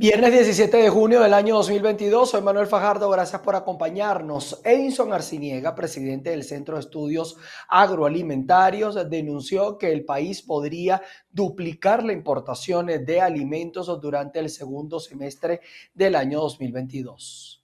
Viernes 0.00 0.30
17 0.32 0.76
de 0.76 0.90
junio 0.90 1.20
del 1.20 1.34
año 1.34 1.56
2022, 1.56 2.30
soy 2.30 2.40
Manuel 2.40 2.68
Fajardo, 2.68 3.10
gracias 3.10 3.42
por 3.42 3.56
acompañarnos. 3.56 4.60
Edison 4.62 5.12
Arciniega, 5.12 5.74
presidente 5.74 6.30
del 6.30 6.44
Centro 6.44 6.76
de 6.76 6.82
Estudios 6.82 7.36
Agroalimentarios, 7.68 9.10
denunció 9.10 9.76
que 9.76 9.90
el 9.90 10.04
país 10.04 10.40
podría 10.40 11.02
duplicar 11.32 12.04
la 12.04 12.12
importación 12.12 12.86
de 12.86 13.20
alimentos 13.20 13.88
durante 14.00 14.38
el 14.38 14.50
segundo 14.50 15.00
semestre 15.00 15.62
del 15.92 16.14
año 16.14 16.42
2022. 16.42 17.57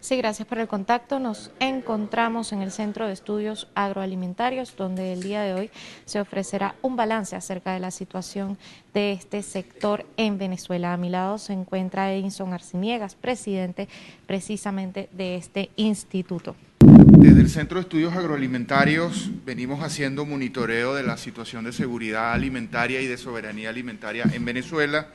Sí, 0.00 0.16
gracias 0.16 0.46
por 0.46 0.58
el 0.58 0.68
contacto. 0.68 1.18
Nos 1.18 1.50
encontramos 1.60 2.52
en 2.52 2.62
el 2.62 2.70
Centro 2.70 3.06
de 3.06 3.12
Estudios 3.12 3.68
Agroalimentarios, 3.74 4.74
donde 4.76 5.12
el 5.12 5.22
día 5.22 5.42
de 5.42 5.54
hoy 5.54 5.70
se 6.04 6.20
ofrecerá 6.20 6.76
un 6.82 6.96
balance 6.96 7.36
acerca 7.36 7.72
de 7.72 7.80
la 7.80 7.90
situación 7.90 8.58
de 8.94 9.12
este 9.12 9.42
sector 9.42 10.06
en 10.16 10.38
Venezuela. 10.38 10.92
A 10.92 10.96
mi 10.96 11.10
lado 11.10 11.38
se 11.38 11.52
encuentra 11.52 12.12
Edison 12.12 12.52
Arciniegas, 12.52 13.16
presidente 13.16 13.88
precisamente 14.26 15.08
de 15.12 15.36
este 15.36 15.70
instituto. 15.76 16.54
Desde 16.80 17.40
el 17.40 17.50
Centro 17.50 17.78
de 17.78 17.82
Estudios 17.82 18.14
Agroalimentarios 18.14 19.30
venimos 19.44 19.82
haciendo 19.82 20.24
monitoreo 20.24 20.94
de 20.94 21.02
la 21.02 21.16
situación 21.16 21.64
de 21.64 21.72
seguridad 21.72 22.32
alimentaria 22.32 23.00
y 23.00 23.06
de 23.06 23.16
soberanía 23.16 23.70
alimentaria 23.70 24.24
en 24.32 24.44
Venezuela 24.44 25.08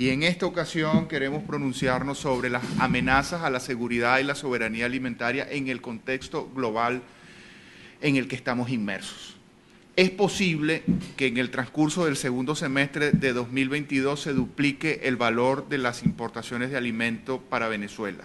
y 0.00 0.08
en 0.08 0.22
esta 0.22 0.46
ocasión 0.46 1.08
queremos 1.08 1.42
pronunciarnos 1.42 2.20
sobre 2.20 2.48
las 2.48 2.64
amenazas 2.78 3.42
a 3.42 3.50
la 3.50 3.60
seguridad 3.60 4.18
y 4.18 4.24
la 4.24 4.34
soberanía 4.34 4.86
alimentaria 4.86 5.46
en 5.50 5.68
el 5.68 5.82
contexto 5.82 6.48
global 6.54 7.02
en 8.00 8.16
el 8.16 8.26
que 8.26 8.34
estamos 8.34 8.70
inmersos. 8.70 9.36
Es 9.96 10.08
posible 10.08 10.84
que 11.18 11.26
en 11.26 11.36
el 11.36 11.50
transcurso 11.50 12.06
del 12.06 12.16
segundo 12.16 12.54
semestre 12.54 13.10
de 13.10 13.34
2022 13.34 14.22
se 14.22 14.32
duplique 14.32 15.00
el 15.02 15.16
valor 15.16 15.68
de 15.68 15.76
las 15.76 16.02
importaciones 16.02 16.70
de 16.70 16.78
alimentos 16.78 17.38
para 17.50 17.68
Venezuela, 17.68 18.22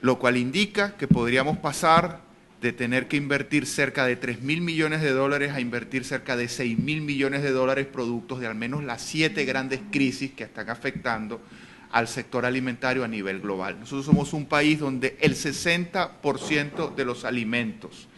lo 0.00 0.18
cual 0.18 0.38
indica 0.38 0.96
que 0.96 1.06
podríamos 1.06 1.58
pasar 1.58 2.22
de 2.60 2.72
tener 2.72 3.08
que 3.08 3.16
invertir 3.16 3.66
cerca 3.66 4.04
de 4.04 4.16
3 4.16 4.42
mil 4.42 4.60
millones 4.60 5.00
de 5.00 5.12
dólares 5.12 5.52
a 5.52 5.60
invertir 5.60 6.04
cerca 6.04 6.36
de 6.36 6.48
6 6.48 6.78
mil 6.78 7.00
millones 7.00 7.42
de 7.42 7.52
dólares 7.52 7.86
productos 7.86 8.40
de 8.40 8.46
al 8.46 8.54
menos 8.54 8.84
las 8.84 9.00
siete 9.00 9.44
grandes 9.44 9.80
crisis 9.90 10.32
que 10.32 10.44
están 10.44 10.68
afectando 10.68 11.40
al 11.90 12.06
sector 12.06 12.44
alimentario 12.44 13.02
a 13.02 13.08
nivel 13.08 13.40
global. 13.40 13.80
Nosotros 13.80 14.04
somos 14.04 14.32
un 14.32 14.46
país 14.46 14.78
donde 14.78 15.16
el 15.20 15.34
60% 15.34 16.94
de 16.94 17.04
los 17.04 17.24
alimentos 17.24 18.08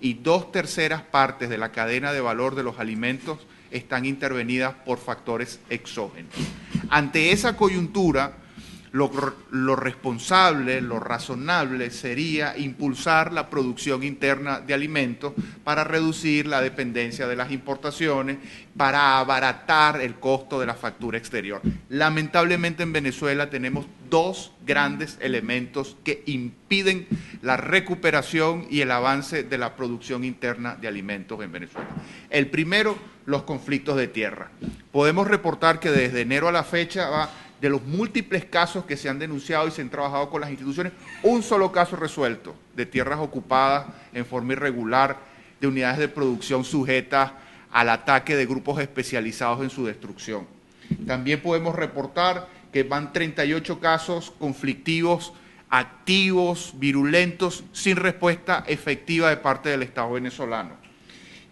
y 0.00 0.14
dos 0.14 0.52
terceras 0.52 1.02
partes 1.02 1.48
de 1.48 1.58
la 1.58 1.72
cadena 1.72 2.12
de 2.12 2.20
valor 2.20 2.54
de 2.54 2.62
los 2.62 2.78
alimentos 2.78 3.38
están 3.70 4.06
intervenidas 4.06 4.74
por 4.86 4.98
factores 4.98 5.60
exógenos. 5.68 6.32
Ante 6.88 7.32
esa 7.32 7.56
coyuntura, 7.56 8.36
lo, 8.98 9.76
responsable, 9.76 10.80
lo 10.80 10.98
razonable 10.98 11.90
sería 11.90 12.56
impulsar 12.58 13.32
la 13.32 13.48
producción 13.48 14.02
interna 14.02 14.60
de 14.60 14.74
alimentos 14.74 15.34
para 15.62 15.84
reducir 15.84 16.46
la 16.46 16.60
dependencia 16.60 17.28
de 17.28 17.36
las 17.36 17.52
importaciones, 17.52 18.38
para 18.76 19.18
abaratar 19.18 20.00
el 20.00 20.16
costo 20.16 20.58
de 20.58 20.66
la 20.66 20.74
factura 20.74 21.18
exterior. 21.18 21.62
Lamentablemente 21.88 22.82
en 22.82 22.92
Venezuela 22.92 23.50
tenemos 23.50 23.86
dos 24.10 24.52
grandes 24.66 25.18
elementos 25.20 25.96
que 26.02 26.22
impiden 26.26 27.06
la 27.42 27.56
recuperación 27.56 28.66
y 28.70 28.80
el 28.80 28.90
avance 28.90 29.44
de 29.44 29.58
la 29.58 29.76
producción 29.76 30.24
interna 30.24 30.76
de 30.76 30.88
alimentos 30.88 31.42
en 31.42 31.52
Venezuela. 31.52 31.88
El 32.30 32.48
primero, 32.48 32.96
los 33.26 33.42
conflictos 33.42 33.96
de 33.96 34.08
tierra. 34.08 34.50
Podemos 34.90 35.28
reportar 35.28 35.78
que 35.78 35.90
desde 35.90 36.22
enero 36.22 36.48
a 36.48 36.52
la 36.52 36.64
fecha 36.64 37.10
va 37.10 37.30
de 37.60 37.68
los 37.68 37.82
múltiples 37.82 38.44
casos 38.44 38.84
que 38.84 38.96
se 38.96 39.08
han 39.08 39.18
denunciado 39.18 39.66
y 39.66 39.70
se 39.70 39.82
han 39.82 39.90
trabajado 39.90 40.30
con 40.30 40.40
las 40.40 40.50
instituciones, 40.50 40.92
un 41.22 41.42
solo 41.42 41.72
caso 41.72 41.96
resuelto 41.96 42.54
de 42.76 42.86
tierras 42.86 43.18
ocupadas 43.18 43.86
en 44.12 44.24
forma 44.24 44.52
irregular, 44.52 45.18
de 45.60 45.66
unidades 45.66 45.98
de 45.98 46.08
producción 46.08 46.64
sujetas 46.64 47.32
al 47.72 47.88
ataque 47.88 48.36
de 48.36 48.46
grupos 48.46 48.80
especializados 48.80 49.62
en 49.62 49.70
su 49.70 49.84
destrucción. 49.86 50.46
También 51.06 51.40
podemos 51.40 51.74
reportar 51.74 52.48
que 52.72 52.82
van 52.82 53.12
38 53.12 53.80
casos 53.80 54.32
conflictivos, 54.38 55.32
activos, 55.68 56.74
virulentos, 56.76 57.64
sin 57.72 57.96
respuesta 57.96 58.64
efectiva 58.66 59.28
de 59.28 59.36
parte 59.36 59.68
del 59.68 59.82
Estado 59.82 60.12
venezolano. 60.12 60.76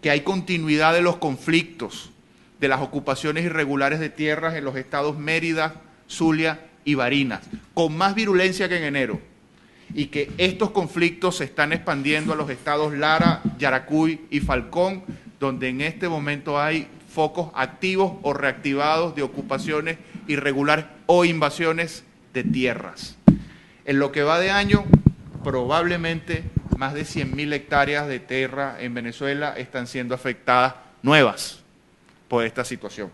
Que 0.01 0.09
hay 0.09 0.21
continuidad 0.21 0.93
de 0.93 1.01
los 1.01 1.17
conflictos, 1.17 2.11
de 2.59 2.67
las 2.67 2.81
ocupaciones 2.81 3.45
irregulares 3.45 3.99
de 3.99 4.09
tierras 4.09 4.55
en 4.55 4.63
los 4.65 4.75
estados 4.75 5.17
Mérida, 5.17 5.81
Zulia 6.09 6.67
y 6.85 6.95
Barinas, 6.95 7.41
con 7.73 7.97
más 7.97 8.15
virulencia 8.15 8.69
que 8.69 8.77
en 8.77 8.83
enero, 8.83 9.19
y 9.93 10.07
que 10.07 10.31
estos 10.37 10.71
conflictos 10.71 11.37
se 11.37 11.45
están 11.45 11.73
expandiendo 11.73 12.33
a 12.33 12.35
los 12.35 12.49
estados 12.49 12.93
Lara, 12.93 13.41
Yaracuy 13.57 14.21
y 14.29 14.39
Falcón, 14.39 15.03
donde 15.39 15.69
en 15.69 15.81
este 15.81 16.09
momento 16.09 16.59
hay 16.59 16.87
focos 17.09 17.49
activos 17.55 18.13
o 18.21 18.33
reactivados 18.33 19.15
de 19.15 19.23
ocupaciones 19.23 19.97
irregulares 20.27 20.85
o 21.05 21.25
invasiones 21.25 22.03
de 22.33 22.43
tierras. 22.43 23.17
En 23.85 23.99
lo 23.99 24.11
que 24.11 24.23
va 24.23 24.39
de 24.39 24.51
año, 24.51 24.85
probablemente 25.43 26.43
más 26.77 26.93
de 26.93 27.03
100.000 27.03 27.53
hectáreas 27.53 28.07
de 28.07 28.19
tierra 28.19 28.77
en 28.79 28.93
Venezuela 28.93 29.55
están 29.57 29.87
siendo 29.87 30.13
afectadas 30.13 30.75
nuevas 31.01 31.61
por 32.27 32.45
esta 32.45 32.63
situación. 32.63 33.09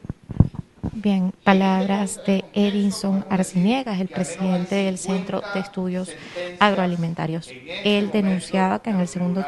Bien, 0.95 1.33
palabras 1.43 2.21
de 2.27 2.45
Edinson 2.53 3.25
Arciniegas, 3.27 3.99
el 3.99 4.09
presidente 4.09 4.75
del 4.75 4.99
Centro 4.99 5.41
de 5.55 5.59
Estudios 5.59 6.11
Agroalimentarios. 6.59 7.49
Él 7.83 8.11
denunciaba 8.11 8.79
que 8.79 8.91
en 8.91 8.99
el 8.99 9.07
segundo 9.07 9.43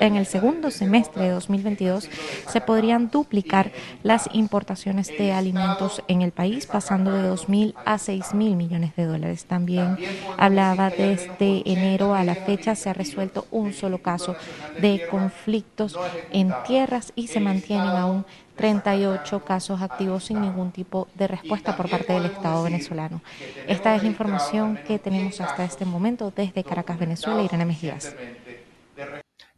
en 0.00 0.16
el 0.16 0.26
segundo 0.26 0.72
semestre 0.72 1.22
de 1.22 1.30
2022 1.30 2.10
se 2.48 2.60
podrían 2.60 3.08
duplicar 3.08 3.70
las 4.02 4.28
importaciones 4.32 5.16
de 5.16 5.32
alimentos 5.32 6.02
en 6.08 6.22
el 6.22 6.32
país, 6.32 6.66
pasando 6.66 7.12
de 7.12 7.30
2.000 7.30 7.74
a 7.84 7.94
6.000 7.94 8.56
millones 8.56 8.96
de 8.96 9.04
dólares. 9.04 9.44
También 9.44 9.96
hablaba 10.36 10.90
desde 10.90 11.62
enero 11.70 12.14
a 12.14 12.24
la 12.24 12.34
fecha 12.34 12.74
se 12.74 12.90
ha 12.90 12.94
resuelto 12.94 13.46
un 13.52 13.72
solo 13.72 13.98
caso 13.98 14.34
de 14.80 15.06
conflictos 15.08 15.96
en 16.32 16.52
tierras 16.66 17.12
y 17.14 17.28
se 17.28 17.38
mantienen 17.38 17.86
aún 17.86 18.24
38 18.56 19.44
casos 19.44 19.82
activos 19.82 20.24
sin 20.24 20.40
ningún 20.40 20.72
tipo 20.72 21.08
de 21.14 21.28
respuesta 21.28 21.76
por 21.76 21.88
parte 21.88 22.12
del 22.12 22.26
Estado 22.26 22.62
venezolano. 22.62 23.22
Esta 23.68 23.94
es 23.94 24.02
la 24.02 24.08
información 24.08 24.78
que 24.86 24.98
tenemos 24.98 25.40
hasta 25.40 25.64
este 25.64 25.84
momento 25.84 26.32
desde 26.34 26.64
Caracas, 26.64 26.98
Venezuela. 26.98 27.42
Irene 27.42 27.66
Mejías. 27.66 28.14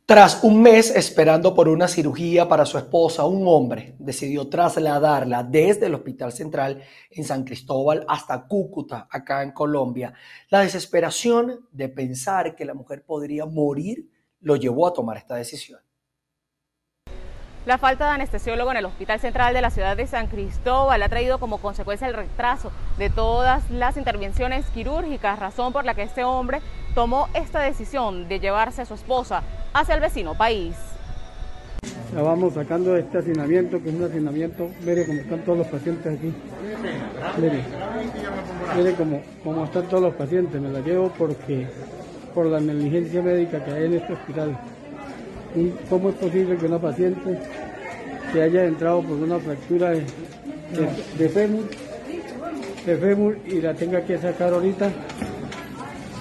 Tras 0.09 0.43
un 0.43 0.63
mes 0.63 0.91
esperando 0.97 1.55
por 1.55 1.69
una 1.69 1.87
cirugía 1.87 2.49
para 2.49 2.65
su 2.65 2.79
esposa, 2.79 3.27
un 3.27 3.47
hombre 3.47 3.95
decidió 3.99 4.49
trasladarla 4.49 5.43
desde 5.43 5.85
el 5.85 5.95
Hospital 5.97 6.33
Central 6.33 6.83
en 7.11 7.25
San 7.25 7.45
Cristóbal 7.45 8.07
hasta 8.09 8.47
Cúcuta, 8.47 9.07
acá 9.11 9.43
en 9.43 9.53
Colombia. 9.53 10.15
La 10.49 10.61
desesperación 10.61 11.69
de 11.73 11.91
pensar 11.91 12.57
que 12.57 12.65
la 12.65 12.73
mujer 12.73 13.05
podría 13.05 13.45
morir 13.45 14.09
lo 14.41 14.57
llevó 14.57 14.87
a 14.87 14.95
tomar 14.95 15.19
esta 15.19 15.35
decisión. 15.35 15.81
La 17.69 17.77
falta 17.77 18.07
de 18.07 18.13
anestesiólogo 18.13 18.71
en 18.71 18.79
el 18.79 18.87
Hospital 18.87 19.21
Central 19.21 19.53
de 19.53 19.61
la 19.61 19.69
ciudad 19.69 19.95
de 19.95 20.07
San 20.07 20.29
Cristóbal 20.29 21.03
ha 21.03 21.09
traído 21.11 21.39
como 21.39 21.59
consecuencia 21.59 22.09
el 22.09 22.15
retraso 22.15 22.73
de 22.97 23.11
todas 23.11 23.71
las 23.71 23.99
intervenciones 23.99 24.65
quirúrgicas, 24.71 25.39
razón 25.39 25.75
por 25.75 25.85
la 25.85 25.93
que 25.93 26.03
este 26.03 26.25
hombre 26.25 26.63
tomó 26.95 27.29
esta 27.35 27.61
decisión 27.61 28.27
de 28.27 28.41
llevarse 28.41 28.81
a 28.81 28.87
su 28.87 28.95
esposa 28.95 29.43
hacia 29.75 29.95
el 29.95 30.01
vecino 30.01 30.35
país. 30.35 30.77
La 32.15 32.23
vamos 32.23 32.55
sacando 32.55 32.97
este 32.97 33.19
hacinamiento, 33.19 33.83
que 33.83 33.91
es 33.91 33.95
un 33.97 34.05
hacinamiento, 34.05 34.71
mire 34.81 35.05
cómo 35.05 35.21
están 35.21 35.41
todos 35.41 35.59
los 35.59 35.67
pacientes 35.67 36.19
aquí. 36.19 36.33
Mire, 37.37 37.65
mire 38.77 38.95
cómo, 38.95 39.23
cómo 39.45 39.65
están 39.65 39.87
todos 39.89 40.05
los 40.05 40.15
pacientes, 40.15 40.59
me 40.59 40.71
la 40.71 40.81
llevo 40.81 41.13
porque 41.19 41.67
por 42.33 42.47
la 42.47 42.61
negligencia 42.61 43.21
médica 43.21 43.63
que 43.63 43.73
hay 43.73 43.85
en 43.85 43.93
este 43.93 44.15
hospital. 44.15 44.59
¿Cómo 45.89 46.11
es 46.11 46.15
posible 46.17 46.57
que 46.57 46.67
una 46.67 46.79
paciente 46.79 47.39
que 48.33 48.43
haya 48.43 48.65
entrado 48.67 49.03
por 49.03 49.17
una 49.17 49.39
fractura 49.39 49.91
de, 49.91 50.05
de, 51.19 51.29
fémur, 52.99 53.39
y 53.47 53.61
la 53.61 53.75
tenga 53.75 54.03
que 54.03 54.19
sacar 54.19 54.53
ahorita 54.53 54.91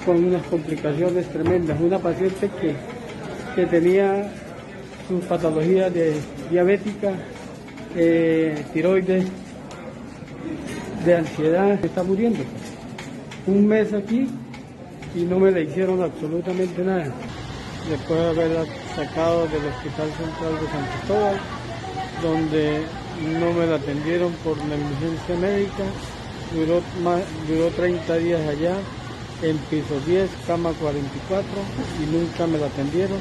con 0.06 0.24
unas 0.24 0.44
complicaciones 0.44 1.28
tremendas? 1.28 1.80
Una 1.82 2.00
paciente 2.00 2.50
que, 2.62 2.74
que 3.56 3.66
tenía 3.66 4.32
sus 5.08 5.24
patologías 5.26 5.94
de 5.94 6.14
diabética, 6.50 7.12
eh, 7.96 8.64
tiroides, 8.74 9.26
de 11.06 11.16
ansiedad, 11.16 11.84
está 11.84 12.04
muriendo. 12.04 12.40
Un 13.46 13.68
mes 13.68 13.94
aquí 13.94 14.28
y 15.16 15.24
no 15.24 15.40
me 15.40 15.52
le 15.52 15.64
hicieron 15.64 16.02
absolutamente 16.02 16.84
nada 16.84 17.12
después 17.90 18.20
de 18.20 18.28
haberla 18.28 18.66
sacado 18.98 19.48
del 19.48 19.64
Hospital 19.64 20.10
Central 20.18 20.54
de 20.60 20.68
San 20.74 20.86
Cristóbal, 20.90 21.38
donde 22.24 22.82
no 23.40 23.54
me 23.54 23.68
la 23.68 23.76
atendieron 23.76 24.34
por 24.44 24.58
negligencia 24.58 25.36
médica, 25.36 25.84
duró, 26.52 26.82
más, 27.04 27.22
duró 27.48 27.70
30 27.70 28.16
días 28.18 28.42
allá, 28.50 28.76
en 29.44 29.58
piso 29.70 30.00
10, 30.08 30.32
cama 30.48 30.72
44 30.82 31.48
y 32.02 32.06
nunca 32.12 32.48
me 32.48 32.58
la 32.58 32.66
atendieron. 32.66 33.20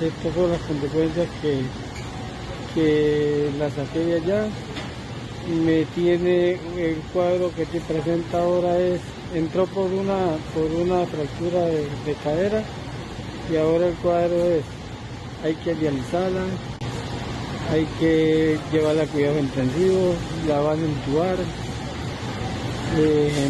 Estas 0.00 0.34
son 0.34 0.50
las 0.50 0.60
consecuencias 0.62 1.28
que, 1.42 1.62
que 2.74 3.50
la 3.56 3.70
saqué 3.70 4.00
de 4.00 4.16
allá. 4.16 4.46
Me 5.64 5.84
tiene 5.94 6.58
el 6.76 6.96
cuadro 7.12 7.52
que 7.54 7.66
te 7.66 7.80
presenta 7.80 8.42
ahora 8.42 8.76
es, 8.80 9.00
entró 9.32 9.66
por 9.66 9.86
una, 9.86 10.18
por 10.54 10.64
una 10.64 11.06
fractura 11.06 11.60
de, 11.66 11.86
de 12.04 12.14
cadera 12.24 12.62
y 13.50 13.56
ahora 13.56 13.86
el 13.86 13.94
cuadro 13.94 14.44
es, 14.44 14.64
hay 15.44 15.54
que 15.54 15.74
dializarla, 15.74 16.44
hay 17.72 17.86
que 18.00 18.58
llevarla 18.72 19.02
a 19.04 19.06
cuidados 19.06 19.38
intensivos, 19.38 20.16
la 20.46 20.60
van 20.60 20.78
a 20.78 20.84
entubar, 20.84 21.36
eh, 22.96 23.48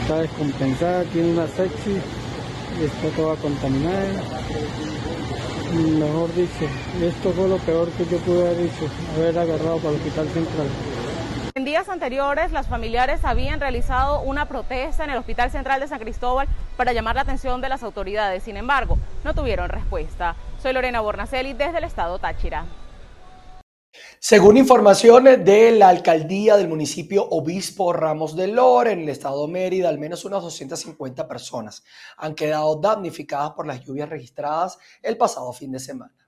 está 0.00 0.18
descompensada, 0.20 1.04
tiene 1.04 1.32
una 1.32 1.46
sepsis, 1.48 2.02
está 2.82 3.16
toda 3.16 3.36
contaminada. 3.36 4.22
Mejor 5.74 6.32
dicho, 6.34 6.66
esto 7.02 7.32
fue 7.32 7.48
lo 7.48 7.56
peor 7.58 7.88
que 7.90 8.04
yo 8.04 8.18
pude 8.18 8.46
haber 8.46 8.62
dicho, 8.62 8.86
haber 9.16 9.38
agarrado 9.38 9.78
para 9.78 9.90
el 9.90 9.96
hospital 9.96 10.28
central. 10.28 10.68
En 11.56 11.64
días 11.64 11.88
anteriores, 11.88 12.50
las 12.50 12.66
familiares 12.66 13.20
habían 13.24 13.60
realizado 13.60 14.22
una 14.22 14.48
protesta 14.48 15.04
en 15.04 15.10
el 15.10 15.18
Hospital 15.18 15.52
Central 15.52 15.78
de 15.78 15.86
San 15.86 16.00
Cristóbal 16.00 16.48
para 16.76 16.92
llamar 16.92 17.14
la 17.14 17.22
atención 17.22 17.60
de 17.60 17.68
las 17.68 17.84
autoridades. 17.84 18.42
Sin 18.42 18.56
embargo, 18.56 18.98
no 19.22 19.34
tuvieron 19.34 19.68
respuesta. 19.68 20.34
Soy 20.60 20.72
Lorena 20.72 21.00
Bornacelli 21.00 21.52
desde 21.52 21.78
el 21.78 21.84
estado 21.84 22.18
Táchira. 22.18 22.66
Según 24.18 24.56
informaciones 24.56 25.44
de 25.44 25.70
la 25.70 25.90
alcaldía 25.90 26.56
del 26.56 26.66
municipio 26.66 27.24
Obispo 27.30 27.92
Ramos 27.92 28.34
de 28.34 28.48
Lore, 28.48 28.90
en 28.90 29.02
el 29.02 29.08
estado 29.08 29.46
Mérida, 29.46 29.88
al 29.88 30.00
menos 30.00 30.24
unas 30.24 30.42
250 30.42 31.28
personas 31.28 31.84
han 32.16 32.34
quedado 32.34 32.80
damnificadas 32.80 33.52
por 33.52 33.68
las 33.68 33.80
lluvias 33.84 34.08
registradas 34.08 34.76
el 35.00 35.16
pasado 35.16 35.52
fin 35.52 35.70
de 35.70 35.78
semana. 35.78 36.23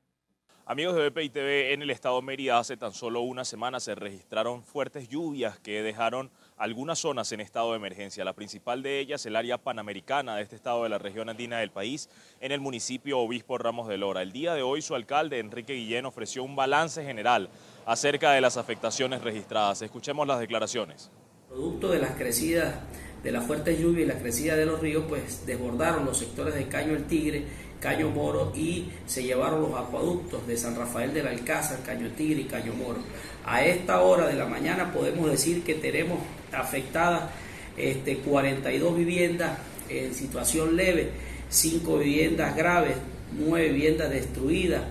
Amigos 0.69 0.97
de 0.97 1.09
BPI 1.09 1.29
TV, 1.29 1.73
en 1.75 1.83
el 1.83 1.91
estado 1.91 2.21
Mérida 2.23 2.59
hace 2.59 2.77
tan 2.77 2.93
solo 2.93 3.21
una 3.21 3.45
semana 3.45 3.79
se 3.79 3.95
registraron 3.95 4.65
fuertes 4.65 5.09
lluvias 5.09 5.61
que 5.61 5.81
dejaron 5.81 6.29
algunas 6.57 6.99
zonas 6.99 7.31
en 7.31 7.41
estado 7.41 7.71
de 7.71 7.77
emergencia. 7.77 8.25
La 8.25 8.33
principal 8.33 8.83
de 8.83 8.99
ellas, 8.99 9.25
el 9.27 9.37
área 9.37 9.59
panamericana 9.59 10.35
de 10.35 10.43
este 10.43 10.57
estado 10.57 10.83
de 10.83 10.89
la 10.89 10.99
región 10.99 11.29
andina 11.29 11.61
del 11.61 11.71
país, 11.71 12.09
en 12.41 12.51
el 12.51 12.59
municipio 12.59 13.21
Obispo 13.21 13.59
Ramos 13.59 13.87
de 13.87 13.97
Lora. 13.97 14.23
El 14.23 14.33
día 14.33 14.55
de 14.55 14.63
hoy 14.63 14.83
su 14.83 14.97
alcalde, 14.97 15.39
Enrique 15.39 15.75
Guillén, 15.75 16.05
ofreció 16.05 16.43
un 16.43 16.57
balance 16.57 17.05
general 17.05 17.49
acerca 17.85 18.33
de 18.33 18.41
las 18.41 18.57
afectaciones 18.57 19.23
registradas. 19.23 19.83
Escuchemos 19.83 20.27
las 20.27 20.41
declaraciones. 20.41 21.13
Producto 21.49 21.93
de 21.93 22.01
las 22.01 22.17
crecidas, 22.17 22.75
de 23.23 23.31
la 23.31 23.41
fuerte 23.41 23.81
lluvia 23.81 24.03
y 24.03 24.07
la 24.07 24.19
crecida 24.19 24.57
de 24.57 24.67
los 24.67 24.81
ríos, 24.81 25.05
pues 25.09 25.47
desbordaron 25.47 26.05
los 26.05 26.19
sectores 26.19 26.57
de 26.57 26.67
Caño 26.67 26.95
el 26.95 27.07
Tigre 27.07 27.47
Caño 27.81 28.11
Moro 28.11 28.53
y 28.57 28.87
se 29.07 29.23
llevaron 29.23 29.63
los 29.63 29.75
acueductos 29.75 30.47
de 30.47 30.57
San 30.57 30.77
Rafael 30.77 31.13
del 31.13 31.27
Alcázar, 31.27 31.83
Caño 31.85 32.11
Tigre 32.17 32.43
y 32.43 32.45
Caño 32.45 32.73
Moro. 32.75 32.99
A 33.45 33.65
esta 33.65 34.01
hora 34.01 34.27
de 34.27 34.35
la 34.35 34.47
mañana 34.47 34.93
podemos 34.93 35.31
decir 35.31 35.63
que 35.63 35.75
tenemos 35.75 36.19
afectadas 36.53 37.31
este, 37.77 38.19
42 38.19 38.97
viviendas 38.97 39.59
en 39.89 40.15
situación 40.15 40.77
leve, 40.77 41.11
5 41.49 41.99
viviendas 41.99 42.57
graves, 42.57 42.97
9 43.39 43.69
viviendas 43.69 44.11
destruidas, 44.11 44.83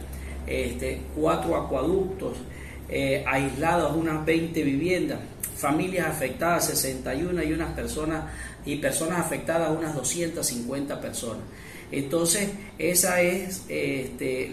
este, 0.48 1.02
4 1.16 1.56
acueductos, 1.56 2.38
eh, 2.88 3.24
aisladas 3.28 3.94
unas 3.96 4.24
20 4.26 4.64
viviendas, 4.64 5.20
familias 5.58 6.08
afectadas 6.08 6.68
61 6.68 7.44
y 7.44 7.54
unas 7.54 7.74
personas 7.74 8.26
y 8.66 8.76
personas 8.76 9.20
afectadas 9.20 9.76
unas 9.76 9.96
250 9.96 11.02
personas. 11.02 11.44
Entonces, 11.96 12.50
esa 12.78 13.22
es 13.22 13.64
este, 13.70 14.52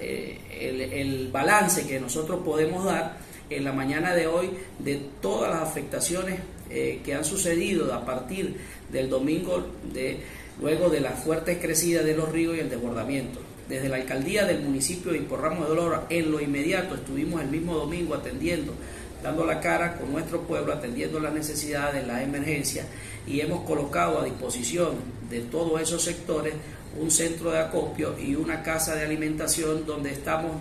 eh, 0.00 0.38
el, 0.60 1.28
balance 1.30 1.86
que 1.86 2.00
nosotros 2.00 2.40
podemos 2.44 2.84
dar 2.84 3.18
en 3.50 3.62
la 3.62 3.72
mañana 3.72 4.16
de 4.16 4.26
hoy 4.26 4.50
de 4.80 5.00
todas 5.22 5.48
las 5.48 5.62
afectaciones 5.62 6.40
eh, 6.68 7.02
que 7.04 7.14
han 7.14 7.24
sucedido 7.24 7.94
a 7.94 8.04
partir 8.04 8.56
del 8.90 9.08
domingo, 9.08 9.64
de, 9.92 10.18
luego 10.60 10.90
de 10.90 10.98
las 10.98 11.22
fuertes 11.22 11.58
crecidas 11.58 12.04
de 12.04 12.16
los 12.16 12.32
ríos 12.32 12.56
y 12.56 12.60
el 12.60 12.68
desbordamiento. 12.68 13.38
Desde 13.68 13.88
la 13.88 13.96
alcaldía 13.96 14.44
del 14.44 14.62
municipio 14.62 15.12
de 15.12 15.18
Imporramos 15.18 15.68
de 15.68 15.68
Dolor, 15.68 16.06
en 16.10 16.32
lo 16.32 16.40
inmediato 16.40 16.96
estuvimos 16.96 17.42
el 17.42 17.48
mismo 17.48 17.76
domingo 17.76 18.14
atendiendo 18.14 18.74
dando 19.22 19.44
la 19.44 19.60
cara 19.60 19.96
con 19.96 20.12
nuestro 20.12 20.42
pueblo, 20.42 20.72
atendiendo 20.72 21.20
las 21.20 21.32
necesidades, 21.32 22.06
las 22.06 22.22
emergencias 22.22 22.86
y 23.26 23.40
hemos 23.40 23.64
colocado 23.64 24.20
a 24.20 24.24
disposición 24.24 24.94
de 25.30 25.40
todos 25.40 25.80
esos 25.80 26.02
sectores 26.02 26.54
un 26.98 27.10
centro 27.10 27.50
de 27.50 27.58
acopio 27.58 28.18
y 28.18 28.34
una 28.34 28.62
casa 28.62 28.94
de 28.94 29.04
alimentación 29.04 29.86
donde 29.86 30.12
estamos 30.12 30.52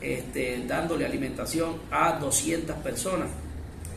este, 0.00 0.64
dándole 0.66 1.04
alimentación 1.04 1.76
a 1.90 2.18
200 2.18 2.76
personas, 2.76 3.28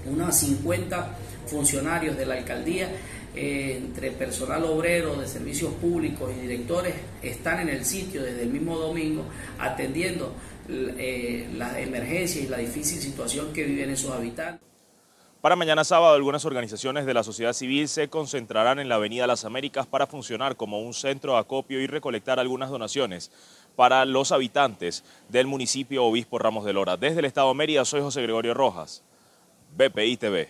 unas 0.05 0.39
50 0.39 1.17
funcionarios 1.47 2.17
de 2.17 2.25
la 2.25 2.35
alcaldía, 2.35 2.89
eh, 3.35 3.77
entre 3.77 4.11
personal 4.11 4.63
obrero 4.65 5.15
de 5.15 5.27
servicios 5.27 5.73
públicos 5.73 6.31
y 6.37 6.41
directores, 6.41 6.93
están 7.21 7.59
en 7.61 7.69
el 7.69 7.85
sitio 7.85 8.23
desde 8.23 8.43
el 8.43 8.49
mismo 8.49 8.77
domingo 8.77 9.25
atendiendo 9.59 10.33
eh, 10.67 11.49
la 11.53 11.79
emergencia 11.79 12.41
y 12.41 12.47
la 12.47 12.57
difícil 12.57 12.99
situación 12.99 13.53
que 13.53 13.63
viven 13.63 13.89
esos 13.89 14.11
habitantes. 14.11 14.65
Para 15.45 15.55
mañana 15.55 15.83
sábado, 15.83 16.15
algunas 16.15 16.43
organizaciones 16.43 17.05
de 17.05 17.13
la 17.13 17.21
sociedad 17.21 17.53
civil 17.53 17.87
se 17.87 18.09
concentrarán 18.09 18.79
en 18.79 18.89
la 18.89 18.95
Avenida 18.95 19.27
Las 19.27 19.45
Américas 19.45 19.85
para 19.85 20.07
funcionar 20.07 20.55
como 20.55 20.81
un 20.81 20.95
centro 20.95 21.33
de 21.33 21.39
acopio 21.39 21.79
y 21.79 21.85
recolectar 21.85 22.39
algunas 22.39 22.71
donaciones 22.71 23.31
para 23.75 24.05
los 24.05 24.31
habitantes 24.31 25.03
del 25.29 25.45
municipio 25.45 26.03
Obispo 26.03 26.39
Ramos 26.39 26.65
de 26.65 26.73
Lora. 26.73 26.97
Desde 26.97 27.19
el 27.19 27.25
Estado 27.25 27.49
de 27.49 27.53
Mérida, 27.53 27.85
soy 27.85 28.01
José 28.01 28.23
Gregorio 28.23 28.55
Rojas, 28.55 29.03
BPI 29.77 30.17
TV. 30.17 30.49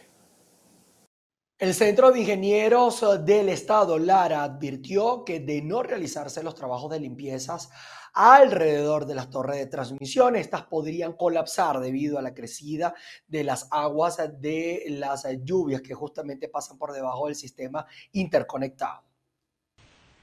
El 1.58 1.74
Centro 1.74 2.12
de 2.12 2.22
Ingenieros 2.22 3.04
del 3.26 3.50
Estado, 3.50 3.98
Lara, 3.98 4.44
advirtió 4.44 5.26
que 5.26 5.42
de 5.42 5.62
no 5.62 5.84
realizarse 5.84 6.44
los 6.44 6.56
trabajos 6.56 6.92
de 6.92 7.00
limpiezas 7.00 7.70
alrededor 8.16 9.06
de 9.06 9.16
las 9.16 9.30
torres 9.30 9.58
de 9.58 9.68
transmisión. 9.68 10.36
Estas 10.36 10.64
podrían 10.64 11.14
colapsar 11.14 11.80
debido 11.80 12.18
a 12.18 12.22
la 12.22 12.34
crecida 12.34 12.96
de 13.28 13.44
las 13.44 13.68
aguas 13.70 14.18
de 14.40 14.86
las 14.88 15.28
lluvias 15.44 15.81
que 15.81 15.94
justamente 15.94 16.48
pasan 16.48 16.78
por 16.78 16.94
debajo 16.94 17.28
del 17.28 17.36
sistema 17.36 17.86
interconectado. 18.14 19.04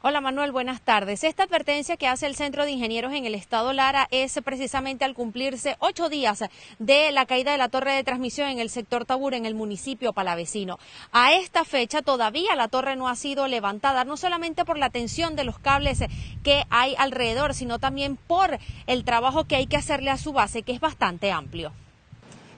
Hola 0.05 0.21
Manuel, 0.21 0.51
buenas 0.51 0.81
tardes. 0.81 1.23
Esta 1.23 1.45
advertencia 1.45 1.97
que 1.97 2.09
hace 2.09 2.27
el 2.27 2.35
Centro 2.35 2.65
de 2.65 2.73
Ingenieros 2.73 3.13
en 3.13 3.25
el 3.25 3.37
Estado 3.37 3.73
Lara 3.73 4.09
es 4.11 4.37
precisamente 4.45 5.05
al 5.05 5.15
cumplirse 5.15 5.77
ocho 5.79 6.09
días 6.09 6.43
de 6.81 7.13
la 7.13 7.25
caída 7.25 7.53
de 7.53 7.59
la 7.59 7.69
torre 7.69 7.93
de 7.93 8.03
transmisión 8.03 8.49
en 8.49 8.59
el 8.59 8.69
sector 8.69 9.05
Tabur, 9.05 9.33
en 9.33 9.47
el 9.47 9.55
municipio 9.55 10.13
palavecino. 10.13 10.81
A 11.13 11.35
esta 11.35 11.65
fecha 11.65 12.03
todavía 12.03 12.57
la 12.57 12.67
torre 12.67 12.97
no 12.97 13.09
ha 13.09 13.15
sido 13.15 13.47
levantada, 13.47 14.03
no 14.03 14.17
solamente 14.17 14.65
por 14.65 14.77
la 14.77 14.91
tensión 14.91 15.37
de 15.37 15.45
los 15.45 15.61
cables 15.61 16.01
que 16.43 16.65
hay 16.69 16.97
alrededor, 16.99 17.55
sino 17.55 17.79
también 17.79 18.17
por 18.17 18.59
el 18.89 19.05
trabajo 19.05 19.45
que 19.45 19.55
hay 19.55 19.69
que 19.69 19.77
hacerle 19.77 20.11
a 20.11 20.19
su 20.19 20.33
base, 20.33 20.65
que 20.65 20.73
es 20.73 20.81
bastante 20.81 21.31
amplio. 21.31 21.73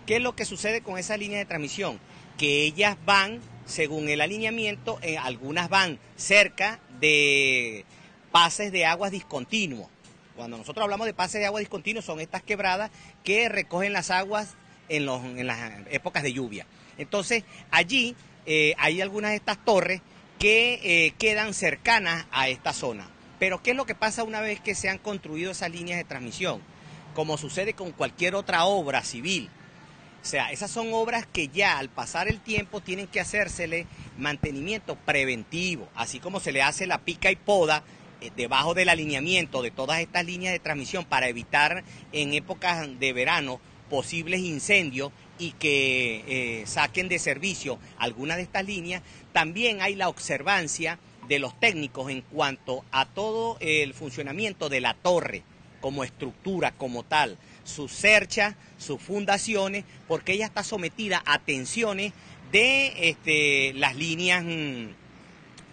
¿Qué 0.07 0.17
es 0.17 0.23
lo 0.23 0.35
que 0.35 0.47
sucede 0.47 0.81
con 0.81 0.97
esa 0.97 1.19
línea 1.19 1.41
de 1.41 1.45
transmisión? 1.45 2.01
Que 2.39 2.65
ellas 2.65 2.97
van 3.05 3.43
según 3.67 4.09
el 4.09 4.21
alineamiento, 4.21 4.99
eh, 5.03 5.19
algunas 5.19 5.69
van 5.69 5.99
cerca 6.17 6.81
de 7.01 7.85
pases 8.33 8.73
de 8.73 8.87
aguas 8.87 9.13
discontinuos. 9.13 9.89
Cuando 10.37 10.59
nosotros 10.59 10.83
hablamos 10.83 11.07
de 11.07 11.15
pases 11.15 11.41
de 11.41 11.47
agua 11.47 11.61
discontinuos 11.61 12.05
son 12.05 12.21
estas 12.21 12.43
quebradas 12.43 12.91
que 13.23 13.49
recogen 13.49 13.93
las 13.93 14.11
aguas 14.11 14.55
en, 14.89 15.07
las 15.47 15.87
épocas 15.91 16.23
de 16.23 16.33
lluvia. 16.33 16.67
Entonces 16.99 17.45
allí 17.71 18.17
eh, 18.47 18.75
hay 18.79 19.01
algunas 19.01 19.31
de 19.31 19.37
estas 19.37 19.65
torres 19.65 20.01
que 20.39 20.81
eh, 20.83 21.13
quedan 21.19 21.55
cercanas 21.55 22.27
a 22.33 22.49
esta 22.49 22.73
zona. 22.73 23.09
Pero 23.39 23.63
¿qué 23.63 23.71
es 23.71 23.77
lo 23.77 23.87
que 23.87 23.95
pasa 23.95 24.25
una 24.25 24.41
vez 24.41 24.61
que 24.61 24.75
se 24.75 24.89
han 24.89 24.99
construido 24.99 25.53
esas 25.53 25.71
líneas 25.71 25.99
de 25.99 26.05
transmisión? 26.05 26.61
Como 27.15 27.39
sucede 27.39 27.75
con 27.75 27.93
cualquier 27.93 28.35
otra 28.35 28.65
obra 28.65 29.03
civil, 29.03 29.51
o 30.25 30.27
sea, 30.27 30.51
esas 30.53 30.71
son 30.71 30.89
obras 30.95 31.27
que 31.27 31.49
ya 31.49 31.79
al 31.79 31.91
pasar 31.91 32.29
el 32.29 32.41
tiempo 32.41 32.81
tienen 32.81 33.07
que 33.07 33.21
hacérsele 33.21 33.87
mantenimiento 34.17 34.97
preventivo, 34.97 35.87
así 35.95 36.19
como 36.19 36.41
se 36.41 36.51
le 36.51 36.63
hace 36.63 36.87
la 36.87 37.03
pica 37.03 37.31
y 37.31 37.37
poda 37.37 37.85
eh, 38.23 38.31
debajo 38.35 38.73
del 38.73 38.89
alineamiento 38.89 39.61
de 39.61 39.71
todas 39.71 40.01
estas 40.01 40.25
líneas 40.25 40.55
de 40.55 40.61
transmisión 40.61 41.05
para 41.05 41.29
evitar 41.29 41.85
en 42.13 42.33
épocas 42.33 42.89
de 42.99 43.13
verano 43.13 43.61
posibles 43.91 44.41
incendios 44.41 45.13
y 45.39 45.53
que 45.53 46.25
eh, 46.27 46.67
saquen 46.67 47.11
de 47.11 47.19
servicio 47.19 47.79
algunas 47.99 48.39
de 48.39 48.45
estas 48.45 48.65
líneas, 48.65 49.03
también 49.35 49.83
hay 49.83 49.95
la 49.95 50.09
observancia 50.09 50.99
de 51.29 51.39
los 51.39 51.61
técnicos 51.61 52.11
en 52.11 52.23
cuanto 52.23 52.83
a 52.93 53.05
todo 53.05 53.59
el 53.61 53.93
funcionamiento 53.93 54.71
de 54.71 54.81
la 54.81 54.95
torre 54.95 55.43
como 55.83 56.03
estructura, 56.03 56.73
como 56.73 57.03
tal, 57.03 57.37
sus 57.65 57.93
cerchas, 57.93 58.55
sus 58.79 59.01
fundaciones, 59.01 59.85
porque 60.07 60.33
ella 60.33 60.47
está 60.47 60.63
sometida 60.63 61.23
a 61.27 61.39
tensiones 61.39 62.13
de 62.53 63.09
este, 63.09 63.73
las 63.75 63.97
líneas 63.97 64.45
mm, 64.45 65.04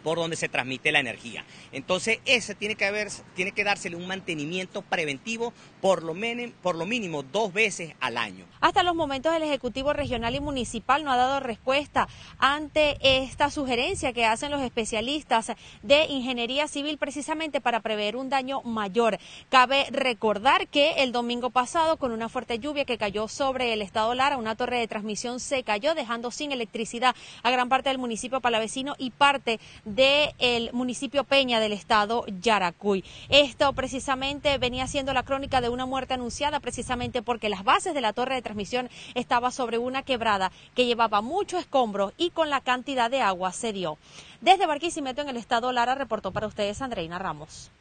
por 0.03 0.17
donde 0.17 0.35
se 0.35 0.49
transmite 0.49 0.91
la 0.91 0.99
energía. 0.99 1.45
Entonces, 1.71 2.19
ese 2.25 2.55
tiene 2.55 2.75
que, 2.75 2.85
haber, 2.85 3.09
tiene 3.35 3.51
que 3.51 3.63
dársele 3.63 3.95
un 3.95 4.07
mantenimiento 4.07 4.81
preventivo 4.81 5.53
por 5.81 6.03
lo, 6.03 6.15
por 6.61 6.75
lo 6.75 6.85
mínimo 6.85 7.23
dos 7.23 7.53
veces 7.53 7.93
al 7.99 8.17
año. 8.17 8.45
Hasta 8.59 8.83
los 8.83 8.95
momentos 8.95 9.35
el 9.35 9.43
Ejecutivo 9.43 9.93
Regional 9.93 10.35
y 10.35 10.39
Municipal 10.39 11.03
no 11.03 11.11
ha 11.11 11.17
dado 11.17 11.39
respuesta 11.39 12.07
ante 12.37 12.97
esta 13.01 13.49
sugerencia 13.49 14.13
que 14.13 14.25
hacen 14.25 14.51
los 14.51 14.61
especialistas 14.61 15.51
de 15.81 16.05
ingeniería 16.05 16.67
civil 16.67 16.97
precisamente 16.97 17.61
para 17.61 17.79
prever 17.79 18.15
un 18.15 18.29
daño 18.29 18.61
mayor. 18.61 19.17
Cabe 19.49 19.87
recordar 19.91 20.67
que 20.67 21.03
el 21.03 21.11
domingo 21.11 21.49
pasado, 21.49 21.97
con 21.97 22.11
una 22.11 22.29
fuerte 22.29 22.59
lluvia 22.59 22.85
que 22.85 22.97
cayó 22.97 23.27
sobre 23.27 23.73
el 23.73 23.81
estado 23.81 24.13
Lara, 24.13 24.37
una 24.37 24.55
torre 24.55 24.79
de 24.79 24.87
transmisión 24.87 25.39
se 25.39 25.63
cayó, 25.63 25.95
dejando 25.95 26.31
sin 26.31 26.51
electricidad 26.51 27.15
a 27.43 27.51
gran 27.51 27.69
parte 27.69 27.89
del 27.89 27.97
municipio 27.97 28.41
palavecino 28.41 28.95
y 28.97 29.11
parte 29.11 29.59
del 29.95 30.71
municipio 30.73 31.23
Peña 31.23 31.59
del 31.59 31.73
estado 31.73 32.25
Yaracuy. 32.41 33.03
Esto 33.29 33.73
precisamente 33.73 34.57
venía 34.57 34.87
siendo 34.87 35.13
la 35.13 35.23
crónica 35.23 35.61
de 35.61 35.69
una 35.69 35.85
muerte 35.85 36.13
anunciada 36.13 36.59
precisamente 36.59 37.21
porque 37.21 37.49
las 37.49 37.63
bases 37.63 37.93
de 37.93 38.01
la 38.01 38.13
torre 38.13 38.35
de 38.35 38.41
transmisión 38.41 38.89
estaba 39.15 39.51
sobre 39.51 39.77
una 39.77 40.03
quebrada 40.03 40.51
que 40.75 40.85
llevaba 40.85 41.21
mucho 41.21 41.57
escombro 41.57 42.13
y 42.17 42.29
con 42.29 42.49
la 42.49 42.61
cantidad 42.61 43.11
de 43.11 43.21
agua 43.21 43.51
se 43.51 43.73
dio. 43.73 43.97
Desde 44.39 44.65
Barquisimeto 44.65 45.21
en 45.21 45.29
el 45.29 45.37
estado 45.37 45.71
Lara 45.71 45.95
reportó 45.95 46.31
para 46.31 46.47
ustedes 46.47 46.81
Andreina 46.81 47.19
Ramos. 47.19 47.71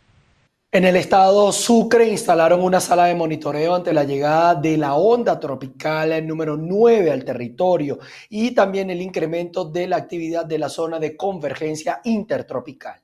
En 0.72 0.84
el 0.84 0.94
estado 0.94 1.50
Sucre 1.50 2.06
instalaron 2.06 2.62
una 2.62 2.78
sala 2.78 3.06
de 3.06 3.16
monitoreo 3.16 3.74
ante 3.74 3.92
la 3.92 4.04
llegada 4.04 4.54
de 4.54 4.76
la 4.76 4.94
onda 4.94 5.40
tropical 5.40 6.24
número 6.24 6.56
9 6.56 7.10
al 7.10 7.24
territorio 7.24 7.98
y 8.28 8.52
también 8.52 8.88
el 8.88 9.02
incremento 9.02 9.64
de 9.64 9.88
la 9.88 9.96
actividad 9.96 10.46
de 10.46 10.58
la 10.60 10.68
zona 10.68 11.00
de 11.00 11.16
convergencia 11.16 12.00
intertropical. 12.04 13.02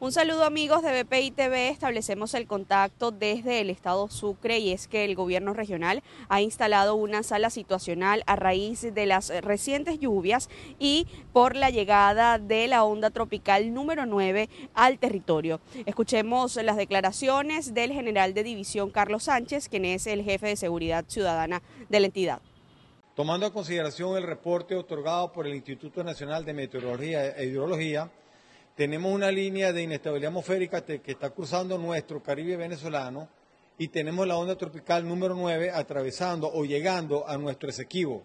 Un 0.00 0.12
saludo 0.12 0.44
amigos 0.44 0.82
de 0.82 1.02
BPI 1.02 1.32
TV, 1.32 1.70
establecemos 1.70 2.32
el 2.34 2.46
contacto 2.46 3.10
desde 3.10 3.60
el 3.60 3.68
estado 3.68 4.08
Sucre 4.08 4.60
y 4.60 4.70
es 4.70 4.86
que 4.86 5.04
el 5.04 5.16
gobierno 5.16 5.54
regional 5.54 6.04
ha 6.28 6.40
instalado 6.40 6.94
una 6.94 7.24
sala 7.24 7.50
situacional 7.50 8.22
a 8.26 8.36
raíz 8.36 8.82
de 8.94 9.06
las 9.06 9.30
recientes 9.42 9.98
lluvias 9.98 10.50
y 10.78 11.08
por 11.32 11.56
la 11.56 11.70
llegada 11.70 12.38
de 12.38 12.68
la 12.68 12.84
onda 12.84 13.10
tropical 13.10 13.74
número 13.74 14.06
9 14.06 14.48
al 14.72 15.00
territorio. 15.00 15.60
Escuchemos 15.84 16.54
las 16.62 16.76
declaraciones 16.76 17.74
del 17.74 17.90
general 17.90 18.34
de 18.34 18.44
división 18.44 18.90
Carlos 18.90 19.24
Sánchez, 19.24 19.68
quien 19.68 19.84
es 19.84 20.06
el 20.06 20.22
jefe 20.22 20.46
de 20.46 20.56
seguridad 20.56 21.06
ciudadana 21.08 21.60
de 21.88 21.98
la 21.98 22.06
entidad. 22.06 22.40
Tomando 23.16 23.46
en 23.46 23.52
consideración 23.52 24.16
el 24.16 24.22
reporte 24.22 24.76
otorgado 24.76 25.32
por 25.32 25.48
el 25.48 25.56
Instituto 25.56 26.04
Nacional 26.04 26.44
de 26.44 26.52
Meteorología 26.52 27.36
e 27.36 27.46
Hidrología, 27.46 28.12
tenemos 28.78 29.12
una 29.12 29.32
línea 29.32 29.72
de 29.72 29.82
inestabilidad 29.82 30.28
atmosférica 30.28 30.84
que 30.84 31.02
está 31.04 31.30
cruzando 31.30 31.76
nuestro 31.78 32.22
Caribe 32.22 32.56
venezolano 32.56 33.28
y 33.76 33.88
tenemos 33.88 34.24
la 34.24 34.36
onda 34.36 34.56
tropical 34.56 35.04
número 35.04 35.34
9 35.34 35.72
atravesando 35.72 36.48
o 36.48 36.64
llegando 36.64 37.26
a 37.26 37.36
nuestro 37.36 37.70
Esequibo. 37.70 38.22